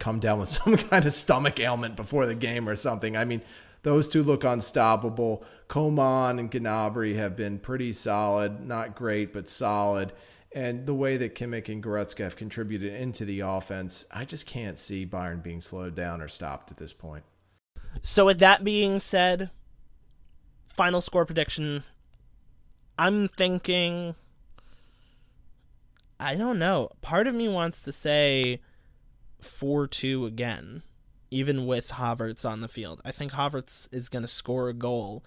[0.00, 3.16] come down with some kind of stomach ailment before the game or something.
[3.16, 3.42] I mean,
[3.84, 5.44] those two look unstoppable.
[5.68, 10.12] Coman and Gnabry have been pretty solid, not great, but solid.
[10.52, 14.78] And the way that Kimmich and Goretzka have contributed into the offense, I just can't
[14.78, 17.24] see Bayern being slowed down or stopped at this point.
[18.02, 19.50] So, with that being said,
[20.66, 21.84] final score prediction.
[22.98, 24.14] I'm thinking.
[26.18, 26.90] I don't know.
[27.02, 28.60] Part of me wants to say
[29.40, 30.82] 4 2 again
[31.34, 33.02] even with Havertz on the field.
[33.04, 35.24] I think Havertz is going to score a goal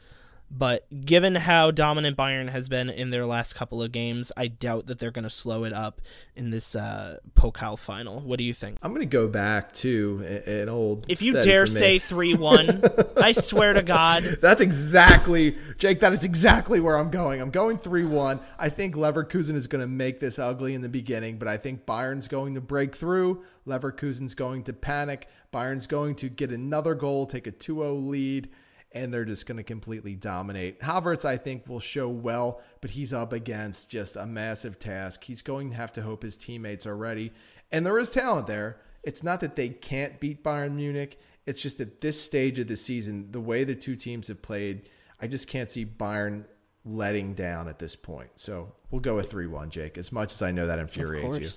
[0.50, 4.88] but given how dominant Bayern has been in their last couple of games, I doubt
[4.88, 6.02] that they're going to slow it up
[6.36, 8.22] in this uh, Pokal final.
[8.22, 8.78] What do you think?
[8.82, 11.06] I'm going to go back to an old.
[11.10, 12.82] If you dare say 3 1,
[13.18, 14.24] I swear to God.
[14.42, 17.42] That's exactly, Jake, that is exactly where I'm going.
[17.42, 18.40] I'm going 3 1.
[18.58, 21.86] I think Leverkusen is going to make this ugly in the beginning, but I think
[21.86, 23.44] Bayern's going to break through.
[23.68, 25.28] Leverkusen's going to panic.
[25.52, 28.50] Bayern's going to get another goal, take a 2 0 lead
[28.98, 30.80] and they're just going to completely dominate.
[30.82, 35.24] Havertz, I think, will show well, but he's up against just a massive task.
[35.24, 37.32] He's going to have to hope his teammates are ready,
[37.72, 38.82] and there is talent there.
[39.04, 41.20] It's not that they can't beat Bayern Munich.
[41.46, 44.90] It's just that this stage of the season, the way the two teams have played,
[45.22, 46.44] I just can't see Bayern
[46.84, 48.30] letting down at this point.
[48.36, 51.50] So we'll go with 3 1, Jake, as much as I know that infuriates you.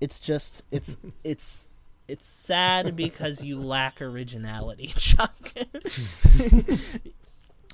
[0.00, 1.68] It's just, it's, it's,
[2.06, 5.52] it's sad because you lack originality, Chuck.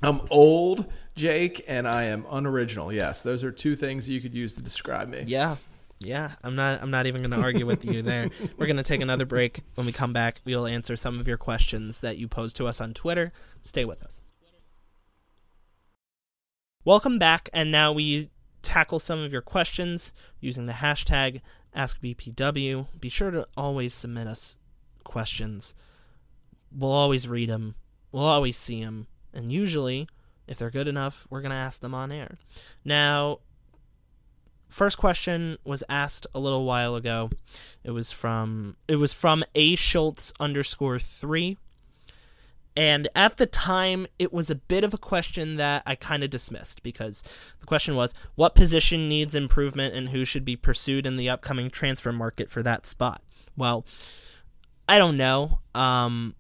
[0.03, 2.93] I'm old, Jake, and I am unoriginal.
[2.93, 5.25] Yes, those are two things you could use to describe me.
[5.27, 5.57] Yeah.
[6.03, 8.31] Yeah, I'm not I'm not even going to argue with you there.
[8.57, 9.61] We're going to take another break.
[9.75, 12.81] When we come back, we'll answer some of your questions that you posed to us
[12.81, 13.35] on Twitter.
[13.63, 14.23] Stay with us.
[16.87, 18.31] Welcome back, and now we
[18.63, 21.43] tackle some of your questions using the hashtag
[21.77, 22.87] AskBPW.
[23.01, 24.57] Be sure to always submit us
[25.05, 25.75] questions.
[26.77, 27.75] We'll always read them.
[28.13, 30.09] We'll always see them, and usually,
[30.47, 32.39] if they're good enough, we're going to ask them on air.
[32.85, 33.39] Now,
[34.69, 37.31] first question was asked a little while ago.
[37.85, 41.57] It was from it was from a Schultz underscore three.
[42.77, 46.31] And at the time, it was a bit of a question that I kind of
[46.31, 47.23] dismissed because
[47.59, 51.71] the question was what position needs improvement and who should be pursued in the upcoming
[51.71, 53.23] transfer market for that spot?
[53.57, 53.85] Well,
[54.89, 55.59] I don't know.
[55.75, 56.35] Um,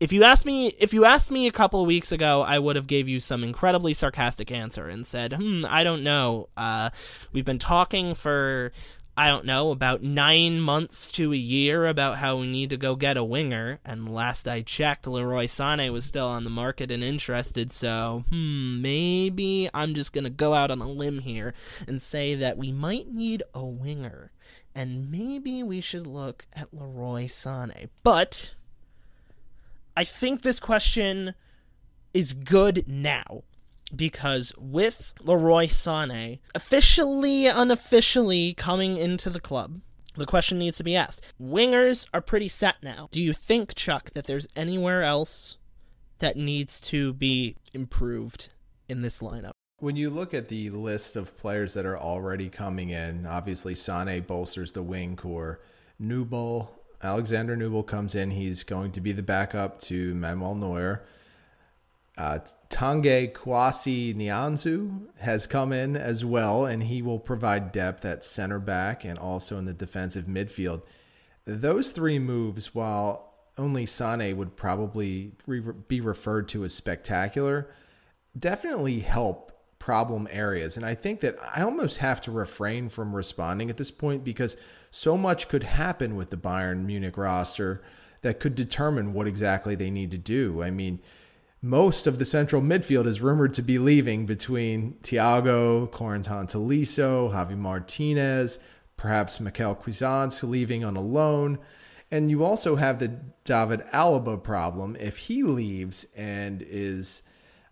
[0.00, 2.76] if you asked me if you asked me a couple of weeks ago, I would
[2.76, 6.48] have gave you some incredibly sarcastic answer and said, "Hmm, I don't know.
[6.56, 6.88] Uh,
[7.32, 8.72] we've been talking for
[9.20, 12.96] I don't know about nine months to a year about how we need to go
[12.96, 17.04] get a winger, and last I checked, Leroy Sané was still on the market and
[17.04, 17.70] interested.
[17.70, 21.52] So, hmm, maybe I'm just gonna go out on a limb here
[21.86, 24.32] and say that we might need a winger."
[24.74, 27.90] And maybe we should look at Leroy Sané.
[28.02, 28.54] But
[29.94, 31.34] I think this question
[32.14, 33.42] is good now
[33.94, 39.80] because with Leroy Sané officially, unofficially coming into the club,
[40.16, 41.22] the question needs to be asked.
[41.40, 43.08] Wingers are pretty set now.
[43.12, 45.56] Do you think, Chuck, that there's anywhere else
[46.18, 48.50] that needs to be improved
[48.88, 49.52] in this lineup?
[49.78, 54.22] When you look at the list of players that are already coming in, obviously Sane
[54.22, 55.60] bolsters the wing core.
[56.00, 56.68] Nubel,
[57.02, 58.30] Alexander Nubel comes in.
[58.30, 61.04] He's going to be the backup to Manuel Neuer.
[62.20, 68.26] Uh, Tanguy Kouassi Nianzou has come in as well, and he will provide depth at
[68.26, 70.82] center back and also in the defensive midfield.
[71.46, 77.72] Those three moves, while only Sane would probably re- be referred to as spectacular,
[78.38, 80.76] definitely help problem areas.
[80.76, 84.58] And I think that I almost have to refrain from responding at this point because
[84.90, 87.82] so much could happen with the Bayern Munich roster
[88.20, 90.62] that could determine what exactly they need to do.
[90.62, 91.00] I mean,
[91.62, 97.56] most of the central midfield is rumored to be leaving between Thiago, Corentin Tolisso, Javi
[97.56, 98.58] Martinez,
[98.96, 101.58] perhaps Michael Cuisance leaving on a loan.
[102.10, 103.08] And you also have the
[103.44, 104.96] David Alaba problem.
[104.98, 107.22] If he leaves and is,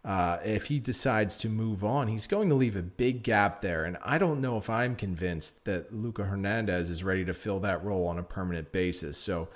[0.04, 3.84] uh, if he decides to move on, he's going to leave a big gap there.
[3.84, 7.82] And I don't know if I'm convinced that Luca Hernandez is ready to fill that
[7.82, 9.16] role on a permanent basis.
[9.16, 9.48] So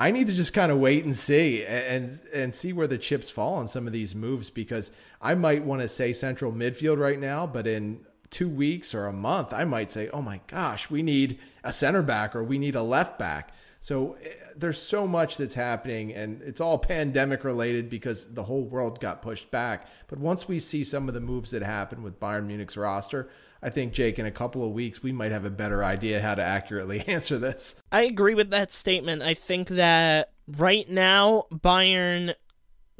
[0.00, 3.30] I need to just kind of wait and see and and see where the chips
[3.30, 7.18] fall on some of these moves because I might want to say central midfield right
[7.18, 11.02] now, but in two weeks or a month, I might say, oh my gosh, we
[11.02, 13.52] need a center back or we need a left back.
[13.80, 18.64] So eh, there's so much that's happening, and it's all pandemic related because the whole
[18.64, 19.86] world got pushed back.
[20.08, 23.28] But once we see some of the moves that happen with Bayern Munich's roster,
[23.62, 26.34] I think, Jake, in a couple of weeks, we might have a better idea how
[26.34, 27.82] to accurately answer this.
[27.90, 29.22] I agree with that statement.
[29.22, 32.34] I think that right now, Bayern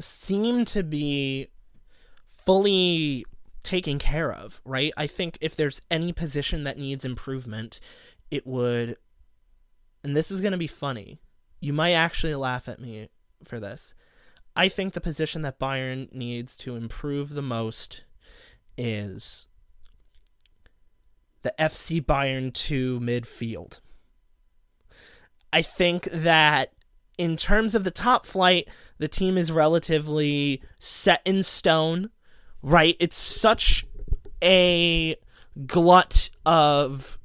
[0.01, 1.49] seem to be
[2.31, 3.25] fully
[3.63, 4.93] taken care of, right?
[4.97, 7.81] I think if there's any position that needs improvement,
[8.31, 8.97] it would.
[10.03, 11.21] And this is going to be funny.
[11.61, 13.09] You might actually laugh at me
[13.45, 13.95] for this.
[14.57, 18.05] I think the position that Bayern needs to improve the most
[18.77, 19.48] is
[21.43, 23.81] the FC Bayern 2 midfield.
[25.53, 26.73] I think that
[27.17, 28.69] in terms of the top flight,
[28.99, 32.11] the team is relatively set in stone,
[32.63, 32.97] right?
[33.01, 33.87] It's such
[34.43, 35.17] a
[35.67, 37.18] glut of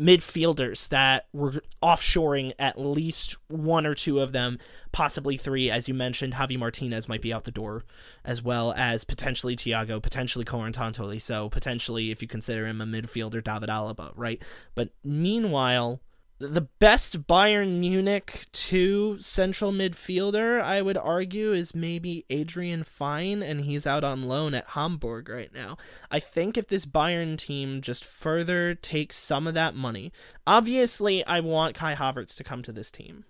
[0.00, 4.58] midfielders that were offshoring at least one or two of them,
[4.92, 5.70] possibly three.
[5.70, 7.84] As you mentioned, Javi Martinez might be out the door,
[8.24, 13.42] as well as potentially Thiago, potentially Corentin So potentially, if you consider him a midfielder,
[13.42, 14.42] David Alaba, right?
[14.74, 16.00] But meanwhile,
[16.38, 23.62] the best Bayern Munich 2 central midfielder, I would argue, is maybe Adrian Fein, and
[23.62, 25.78] he's out on loan at Hamburg right now.
[26.10, 30.12] I think if this Bayern team just further takes some of that money,
[30.46, 33.24] obviously, I want Kai Havertz to come to this team,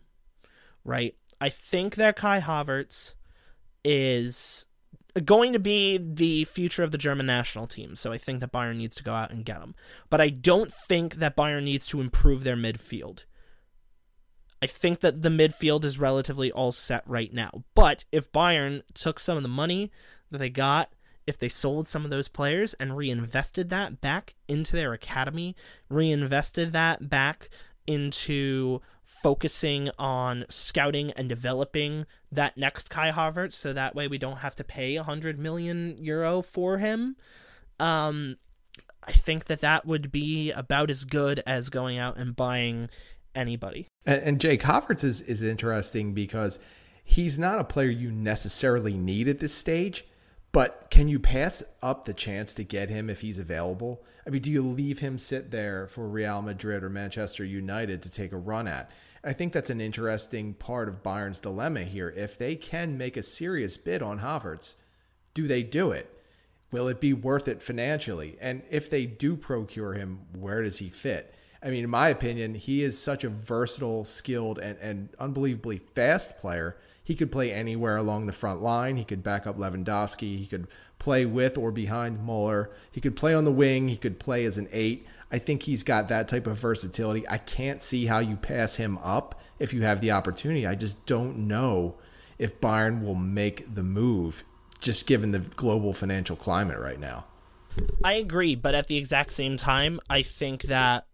[0.85, 1.15] right?
[1.41, 3.15] I think that Kai Havertz
[3.85, 4.66] is
[5.25, 7.97] going to be the future of the German national team.
[7.97, 9.75] So I think that Bayern needs to go out and get him.
[10.11, 13.25] But I don't think that Bayern needs to improve their midfield.
[14.62, 17.64] I think that the midfield is relatively all set right now.
[17.75, 19.91] But if Bayern took some of the money
[20.31, 20.91] that they got,
[21.27, 25.57] if they sold some of those players and reinvested that back into their academy,
[25.89, 27.49] reinvested that back
[27.87, 34.39] into focusing on scouting and developing that next Kai Havertz so that way we don't
[34.39, 37.16] have to pay 100 million euro for him.
[37.78, 38.37] Um,
[39.03, 42.89] I think that that would be about as good as going out and buying
[43.34, 43.87] anybody.
[44.05, 46.59] And, and Jake Havertz is, is interesting because
[47.05, 50.05] he's not a player you necessarily need at this stage
[50.57, 54.03] but can you pass up the chance to get him if he's available?
[54.27, 58.11] I mean, do you leave him sit there for Real Madrid or Manchester United to
[58.11, 58.91] take a run at?
[59.23, 62.09] I think that's an interesting part of Bayern's dilemma here.
[62.09, 64.77] If they can make a serious bid on Havertz,
[65.35, 66.11] do they do it?
[66.73, 68.39] Will it be worth it financially?
[68.41, 71.35] And if they do procure him, where does he fit?
[71.63, 76.39] I mean, in my opinion, he is such a versatile, skilled, and, and unbelievably fast
[76.39, 78.97] player he could play anywhere along the front line.
[78.97, 80.37] He could back up Lewandowski.
[80.39, 80.67] He could
[80.99, 82.69] play with or behind Muller.
[82.91, 83.87] He could play on the wing.
[83.87, 85.07] He could play as an eight.
[85.31, 87.25] I think he's got that type of versatility.
[87.29, 90.67] I can't see how you pass him up if you have the opportunity.
[90.67, 91.95] I just don't know
[92.41, 94.43] if Bayern will make the move,
[94.81, 97.27] just given the global financial climate right now.
[98.03, 101.07] I agree, but at the exact same time, I think that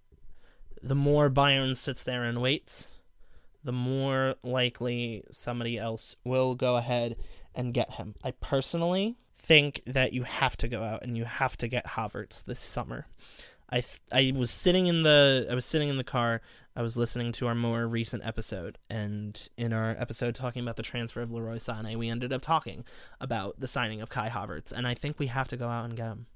[0.82, 2.88] the more Bayern sits there and waits,
[3.64, 7.16] the more likely somebody else will go ahead
[7.54, 8.14] and get him.
[8.22, 12.44] I personally think that you have to go out and you have to get Havertz
[12.44, 13.06] this summer.
[13.68, 16.42] I th- I was sitting in the I was sitting in the car.
[16.76, 20.82] I was listening to our more recent episode, and in our episode talking about the
[20.82, 22.84] transfer of Leroy Sané, we ended up talking
[23.20, 25.96] about the signing of Kai Havertz, and I think we have to go out and
[25.96, 26.26] get him.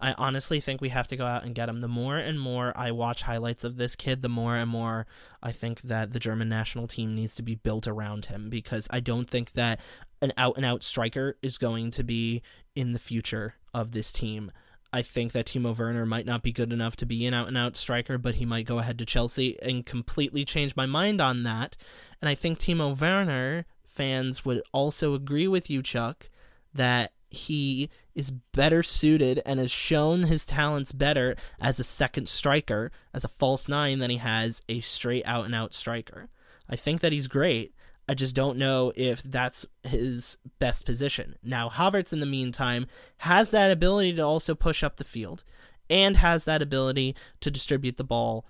[0.00, 1.80] I honestly think we have to go out and get him.
[1.80, 5.06] The more and more I watch highlights of this kid, the more and more
[5.42, 9.00] I think that the German national team needs to be built around him because I
[9.00, 9.80] don't think that
[10.22, 12.42] an out and out striker is going to be
[12.76, 14.52] in the future of this team.
[14.92, 17.58] I think that Timo Werner might not be good enough to be an out and
[17.58, 21.42] out striker, but he might go ahead to Chelsea and completely change my mind on
[21.42, 21.76] that.
[22.22, 26.30] And I think Timo Werner fans would also agree with you, Chuck,
[26.72, 32.90] that he is better suited and has shown his talents better as a second striker,
[33.12, 36.28] as a false nine, than he has a straight out and out striker.
[36.68, 37.74] I think that he's great.
[38.08, 41.36] I just don't know if that's his best position.
[41.42, 42.86] Now, Havertz, in the meantime,
[43.18, 45.44] has that ability to also push up the field
[45.90, 48.46] and has that ability to distribute the ball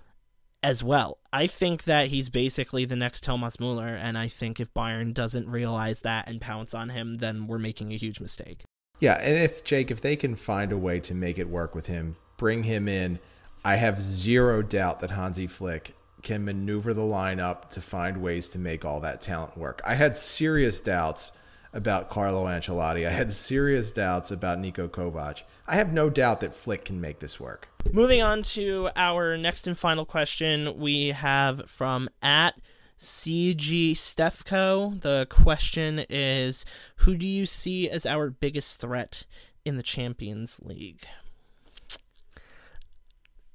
[0.61, 1.17] as well.
[1.31, 5.49] I think that he's basically the next Thomas Muller, and I think if Bayern doesn't
[5.49, 8.63] realize that and pounce on him, then we're making a huge mistake.
[8.99, 11.85] Yeah, and if Jake, if they can find a way to make it work with
[11.85, 13.19] him, bring him in,
[13.63, 18.59] I have zero doubt that Hansi Flick can maneuver the lineup to find ways to
[18.59, 19.81] make all that talent work.
[19.85, 21.31] I had serious doubts
[21.71, 23.07] about Carlo Ancelotti.
[23.07, 25.43] I had serious doubts about Niko Kovac.
[25.69, 27.67] I have no doubt that Flick can make this work.
[27.93, 32.59] Moving on to our next and final question, we have from at
[32.97, 34.99] CG Stefco.
[34.99, 36.65] The question is
[36.97, 39.25] Who do you see as our biggest threat
[39.63, 41.03] in the Champions League?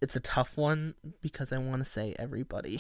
[0.01, 2.79] It's a tough one because I want to say everybody.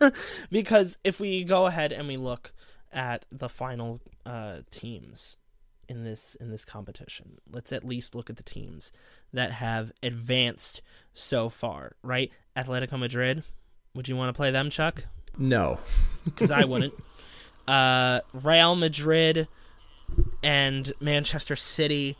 [0.50, 2.54] because if we go ahead and we look
[2.92, 5.36] at the final uh, teams
[5.90, 8.92] in this in this competition, let's at least look at the teams
[9.32, 10.80] that have advanced
[11.12, 11.96] so far.
[12.02, 13.42] Right, Atletico Madrid.
[13.94, 15.04] Would you want to play them, Chuck?
[15.36, 15.78] No,
[16.24, 16.94] because I wouldn't.
[17.66, 19.48] Uh, Real Madrid
[20.42, 22.16] and Manchester City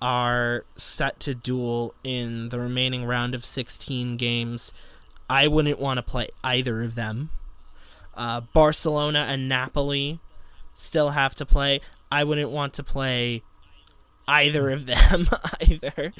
[0.00, 4.72] are set to duel in the remaining round of 16 games.
[5.28, 7.30] I wouldn't want to play either of them.
[8.14, 10.20] Uh, Barcelona and Napoli
[10.72, 11.80] still have to play.
[12.10, 13.42] I wouldn't want to play
[14.26, 15.28] either of them
[15.60, 16.12] either.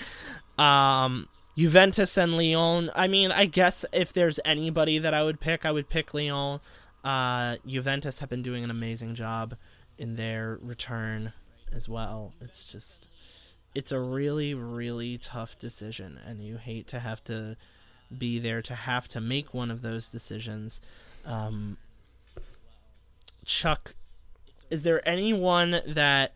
[0.59, 2.91] Um, Juventus and Lyon.
[2.95, 6.61] I mean, I guess if there's anybody that I would pick, I would pick Lyon.
[7.05, 9.57] Uh, Juventus have been doing an amazing job
[9.99, 11.33] in their return
[11.73, 12.33] as well.
[12.41, 13.09] It's just,
[13.75, 17.57] it's a really, really tough decision, and you hate to have to
[18.17, 20.81] be there to have to make one of those decisions.
[21.25, 21.77] Um,
[23.45, 23.95] Chuck,
[24.71, 26.33] is there anyone that?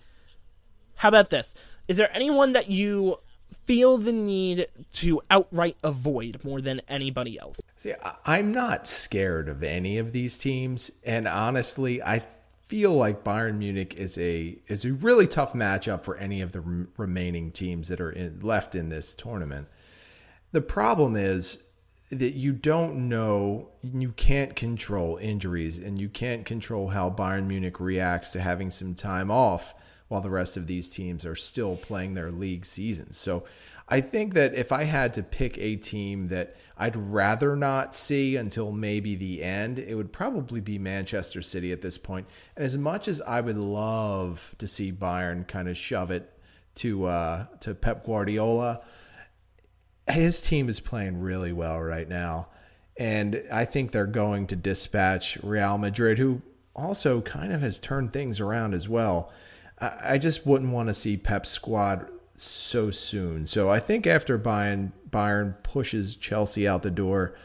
[0.97, 1.55] How about this?
[1.89, 3.19] Is there anyone that you
[3.67, 7.61] feel the need to outright avoid more than anybody else?
[7.77, 7.93] See,
[8.25, 12.23] I'm not scared of any of these teams, and honestly, I
[12.67, 16.87] feel like Bayern Munich is a is a really tough matchup for any of the
[16.97, 19.69] remaining teams that are in, left in this tournament.
[20.53, 21.59] The problem is
[22.19, 27.81] that you don't know, you can't control injuries, and you can't control how Bayern Munich
[27.81, 29.75] reacts to having some time off
[30.09, 33.17] while the rest of these teams are still playing their league seasons.
[33.17, 33.45] So
[33.89, 38.37] I think that if I had to pick a team that I'd rather not see
[38.37, 42.27] until maybe the end, it would probably be Manchester City at this point.
[42.57, 46.31] And as much as I would love to see Bayern kind of shove it
[46.77, 48.81] to uh, to Pep Guardiola,
[50.09, 52.49] his team is playing really well right now.
[52.97, 56.43] And I think they're going to dispatch Real Madrid, who
[56.77, 59.33] also kind of has turned things around as well.
[59.79, 63.47] I just wouldn't want to see Pep's squad so soon.
[63.47, 67.37] So I think after Bayern Bayern pushes Chelsea out the door,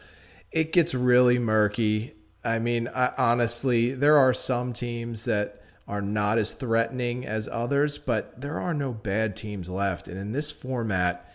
[0.52, 2.14] it gets really murky.
[2.44, 7.98] I mean, I, honestly, there are some teams that are not as threatening as others,
[7.98, 10.08] but there are no bad teams left.
[10.08, 11.29] And in this format,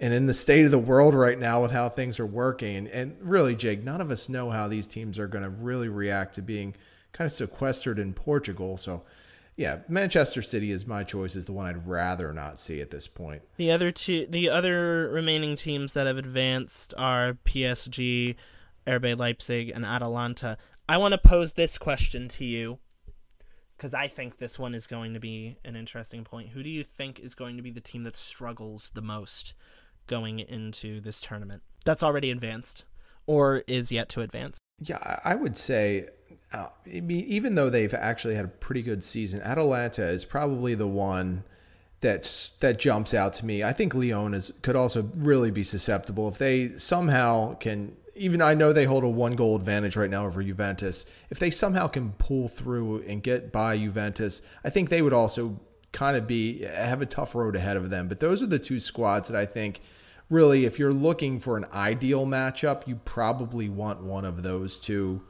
[0.00, 3.16] and in the state of the world right now with how things are working, and
[3.20, 6.42] really, Jake, none of us know how these teams are going to really react to
[6.42, 6.74] being
[7.12, 8.76] kind of sequestered in Portugal.
[8.76, 9.02] So
[9.56, 11.34] yeah, Manchester City is my choice.
[11.34, 13.42] Is the one I'd rather not see at this point.
[13.56, 18.36] The other two, the other remaining teams that have advanced are PSG,
[18.86, 20.58] RB Leipzig, and Atalanta.
[20.88, 22.78] I want to pose this question to you
[23.76, 26.50] because I think this one is going to be an interesting point.
[26.50, 29.54] Who do you think is going to be the team that struggles the most
[30.06, 31.62] going into this tournament?
[31.84, 32.84] That's already advanced
[33.26, 34.58] or is yet to advance?
[34.80, 36.08] Yeah, I would say
[36.52, 40.74] uh, I mean, even though they've actually had a pretty good season, Atalanta is probably
[40.74, 41.44] the one
[42.00, 43.62] that's that jumps out to me.
[43.62, 47.96] I think Lyon is could also really be susceptible if they somehow can.
[48.14, 51.04] Even I know they hold a one goal advantage right now over Juventus.
[51.28, 55.60] If they somehow can pull through and get by Juventus, I think they would also
[55.96, 58.06] kind of be have a tough road ahead of them.
[58.06, 59.80] But those are the two squads that I think
[60.28, 65.22] really, if you're looking for an ideal matchup, you probably want one of those two.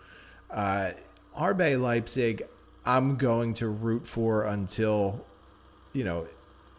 [0.51, 0.91] Uh,
[1.39, 2.47] RB Leipzig,
[2.85, 5.25] I'm going to root for until,
[5.93, 6.27] you know,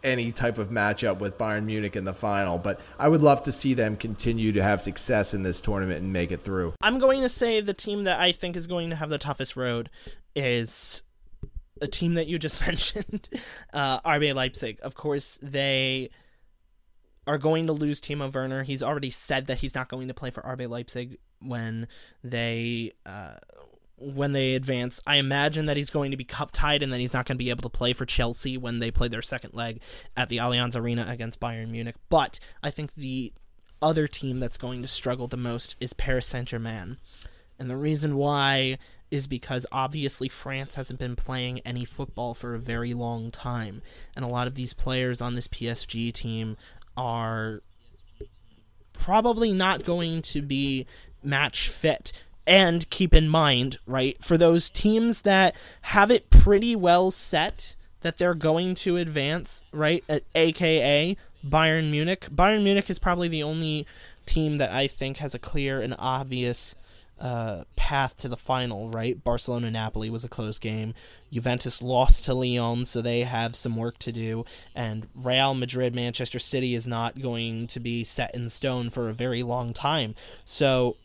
[0.04, 2.58] any type of matchup with Bayern Munich in the final.
[2.58, 6.12] But I would love to see them continue to have success in this tournament and
[6.12, 6.74] make it through.
[6.82, 9.56] I'm going to say the team that I think is going to have the toughest
[9.56, 9.88] road
[10.34, 11.02] is
[11.80, 13.28] a team that you just mentioned,
[13.72, 14.78] uh, RB Leipzig.
[14.82, 16.10] Of course, they
[17.26, 18.62] are going to lose Timo Werner.
[18.62, 21.88] He's already said that he's not going to play for RB Leipzig when
[22.24, 23.34] they uh,
[23.96, 25.00] when they advance.
[25.06, 27.44] I imagine that he's going to be cup tied and that he's not going to
[27.44, 29.82] be able to play for Chelsea when they play their second leg
[30.16, 31.96] at the Allianz Arena against Bayern Munich.
[32.08, 33.32] But I think the
[33.82, 36.98] other team that's going to struggle the most is Paris Saint Germain.
[37.58, 38.78] And the reason why
[39.10, 43.82] is because obviously France hasn't been playing any football for a very long time.
[44.14, 46.56] And a lot of these players on this PSG team
[46.96, 47.62] are
[48.92, 50.86] probably not going to be
[51.22, 52.12] match fit
[52.46, 58.16] and keep in mind, right, for those teams that have it pretty well set that
[58.16, 62.28] they're going to advance, right, at AKA Bayern Munich.
[62.34, 63.86] Bayern Munich is probably the only
[64.24, 66.74] team that I think has a clear and obvious
[67.20, 69.22] uh, path to the final, right?
[69.22, 70.94] Barcelona Napoli was a close game.
[71.32, 74.44] Juventus lost to Lyon, so they have some work to do.
[74.74, 79.14] And Real Madrid, Manchester City is not going to be set in stone for a
[79.14, 80.14] very long time.
[80.44, 80.96] So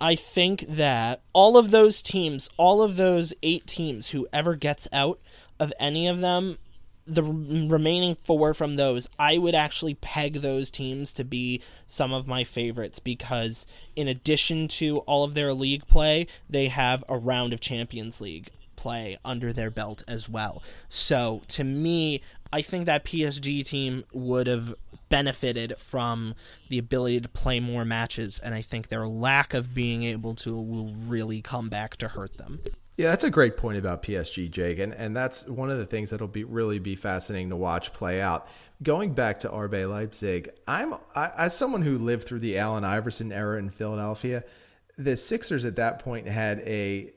[0.00, 5.20] I think that all of those teams, all of those eight teams, whoever gets out
[5.60, 6.58] of any of them,
[7.06, 12.26] the remaining four from those, I would actually peg those teams to be some of
[12.26, 17.52] my favorites because, in addition to all of their league play, they have a round
[17.52, 20.62] of Champions League play under their belt as well.
[20.88, 22.20] So, to me,
[22.52, 24.74] I think that PSG team would have
[25.08, 26.34] benefited from
[26.68, 30.56] the ability to play more matches, and I think their lack of being able to
[30.56, 32.60] will really come back to hurt them.
[32.96, 36.10] Yeah, that's a great point about PSG, Jake, and and that's one of the things
[36.10, 38.46] that'll be really be fascinating to watch play out.
[38.82, 43.32] Going back to RB Leipzig, I'm I, as someone who lived through the Allen Iverson
[43.32, 44.44] era in Philadelphia,
[44.98, 47.12] the Sixers at that point had a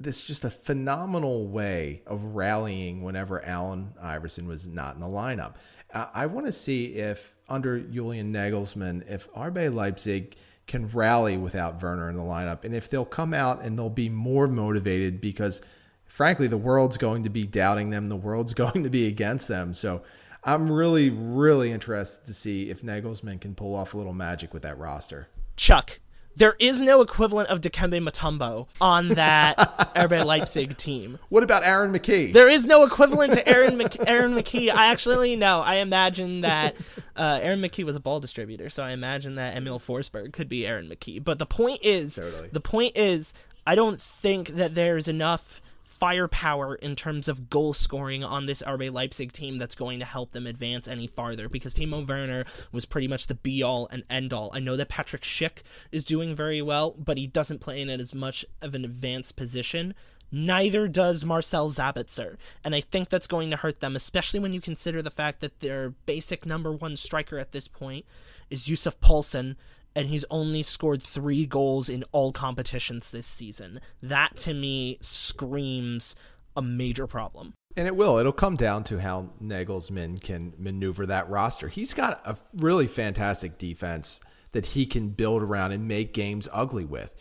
[0.00, 5.56] this just a phenomenal way of rallying whenever Allen Iverson was not in the lineup.
[5.92, 10.36] Uh, I want to see if under Julian Nagelsmann, if RB Leipzig
[10.70, 14.08] can rally without Werner in the lineup, and if they'll come out and they'll be
[14.08, 15.60] more motivated because,
[16.06, 19.74] frankly, the world's going to be doubting them, the world's going to be against them.
[19.74, 20.02] So
[20.44, 24.62] I'm really, really interested to see if Nagelsmann can pull off a little magic with
[24.62, 25.26] that roster.
[25.56, 25.98] Chuck,
[26.36, 29.56] there is no equivalent of Dikembe Mutombo on that
[29.96, 31.18] RB Leipzig team.
[31.28, 32.32] What about Aaron McKie?
[32.32, 34.70] There is no equivalent to Aaron Mc- Aaron McKie.
[34.72, 35.60] I actually know.
[35.60, 36.76] I imagine that
[37.16, 40.66] uh, Aaron McKie was a ball distributor, so I imagine that Emil Forsberg could be
[40.66, 41.22] Aaron McKie.
[41.22, 42.48] But the point is, Totally.
[42.52, 43.34] the point is,
[43.66, 45.60] I don't think that there's enough
[46.00, 50.32] firepower in terms of goal scoring on this RB Leipzig team that's going to help
[50.32, 54.32] them advance any farther because Timo Werner was pretty much the be all and end
[54.32, 54.50] all.
[54.54, 58.00] I know that Patrick Schick is doing very well, but he doesn't play in it
[58.00, 59.94] as much of an advanced position.
[60.32, 64.60] Neither does Marcel Sabitzer, and I think that's going to hurt them, especially when you
[64.60, 68.06] consider the fact that their basic number one striker at this point
[68.48, 69.56] is Yussuf Poulsen,
[69.94, 73.80] and he's only scored three goals in all competitions this season.
[74.02, 76.14] That to me screams
[76.56, 77.54] a major problem.
[77.76, 78.18] And it will.
[78.18, 81.68] It'll come down to how Nagelsmann can maneuver that roster.
[81.68, 84.20] He's got a really fantastic defense
[84.52, 87.14] that he can build around and make games ugly with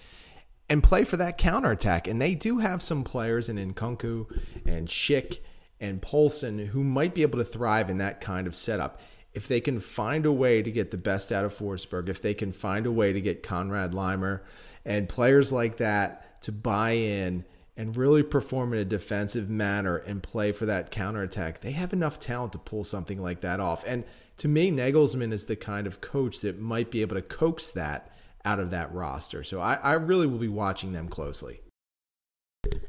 [0.67, 2.07] and play for that counterattack.
[2.07, 4.25] And they do have some players in Nkunku
[4.65, 5.39] and Schick
[5.79, 8.99] and Poulsen who might be able to thrive in that kind of setup.
[9.33, 12.33] If they can find a way to get the best out of Forsberg, if they
[12.33, 14.41] can find a way to get Konrad Laimer
[14.85, 17.45] and players like that to buy in
[17.77, 22.19] and really perform in a defensive manner and play for that counterattack, they have enough
[22.19, 23.83] talent to pull something like that off.
[23.85, 24.03] And
[24.37, 28.11] to me, Nagelsmann is the kind of coach that might be able to coax that
[28.43, 29.43] out of that roster.
[29.43, 31.61] So I, I really will be watching them closely.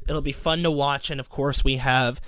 [0.07, 2.19] It'll be fun to watch, and of course, we have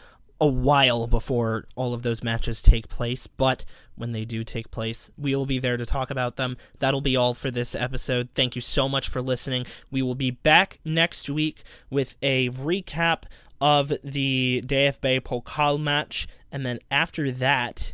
[0.42, 3.64] a while before all of those matches take place, but
[3.96, 6.58] when they do take place, we will be there to talk about them.
[6.80, 8.30] That'll be all for this episode.
[8.34, 9.66] Thank you so much for listening.
[9.92, 13.24] We will be back next week with a recap
[13.62, 17.94] of the DFB Pokal match, and then after that,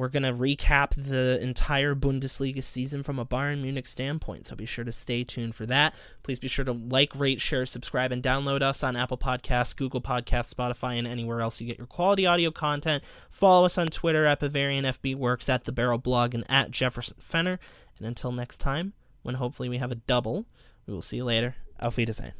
[0.00, 4.64] we're going to recap the entire Bundesliga season from a Bayern Munich standpoint, so be
[4.64, 5.94] sure to stay tuned for that.
[6.22, 10.00] Please be sure to like, rate, share, subscribe, and download us on Apple Podcasts, Google
[10.00, 13.04] Podcasts, Spotify, and anywhere else you get your quality audio content.
[13.28, 17.18] Follow us on Twitter at Bavarian FB Works, at The Barrel Blog, and at Jefferson
[17.20, 17.60] Fenner.
[17.98, 20.46] And until next time, when hopefully we have a double,
[20.86, 21.56] we will see you later.
[21.78, 22.32] Auf Wiedersehen.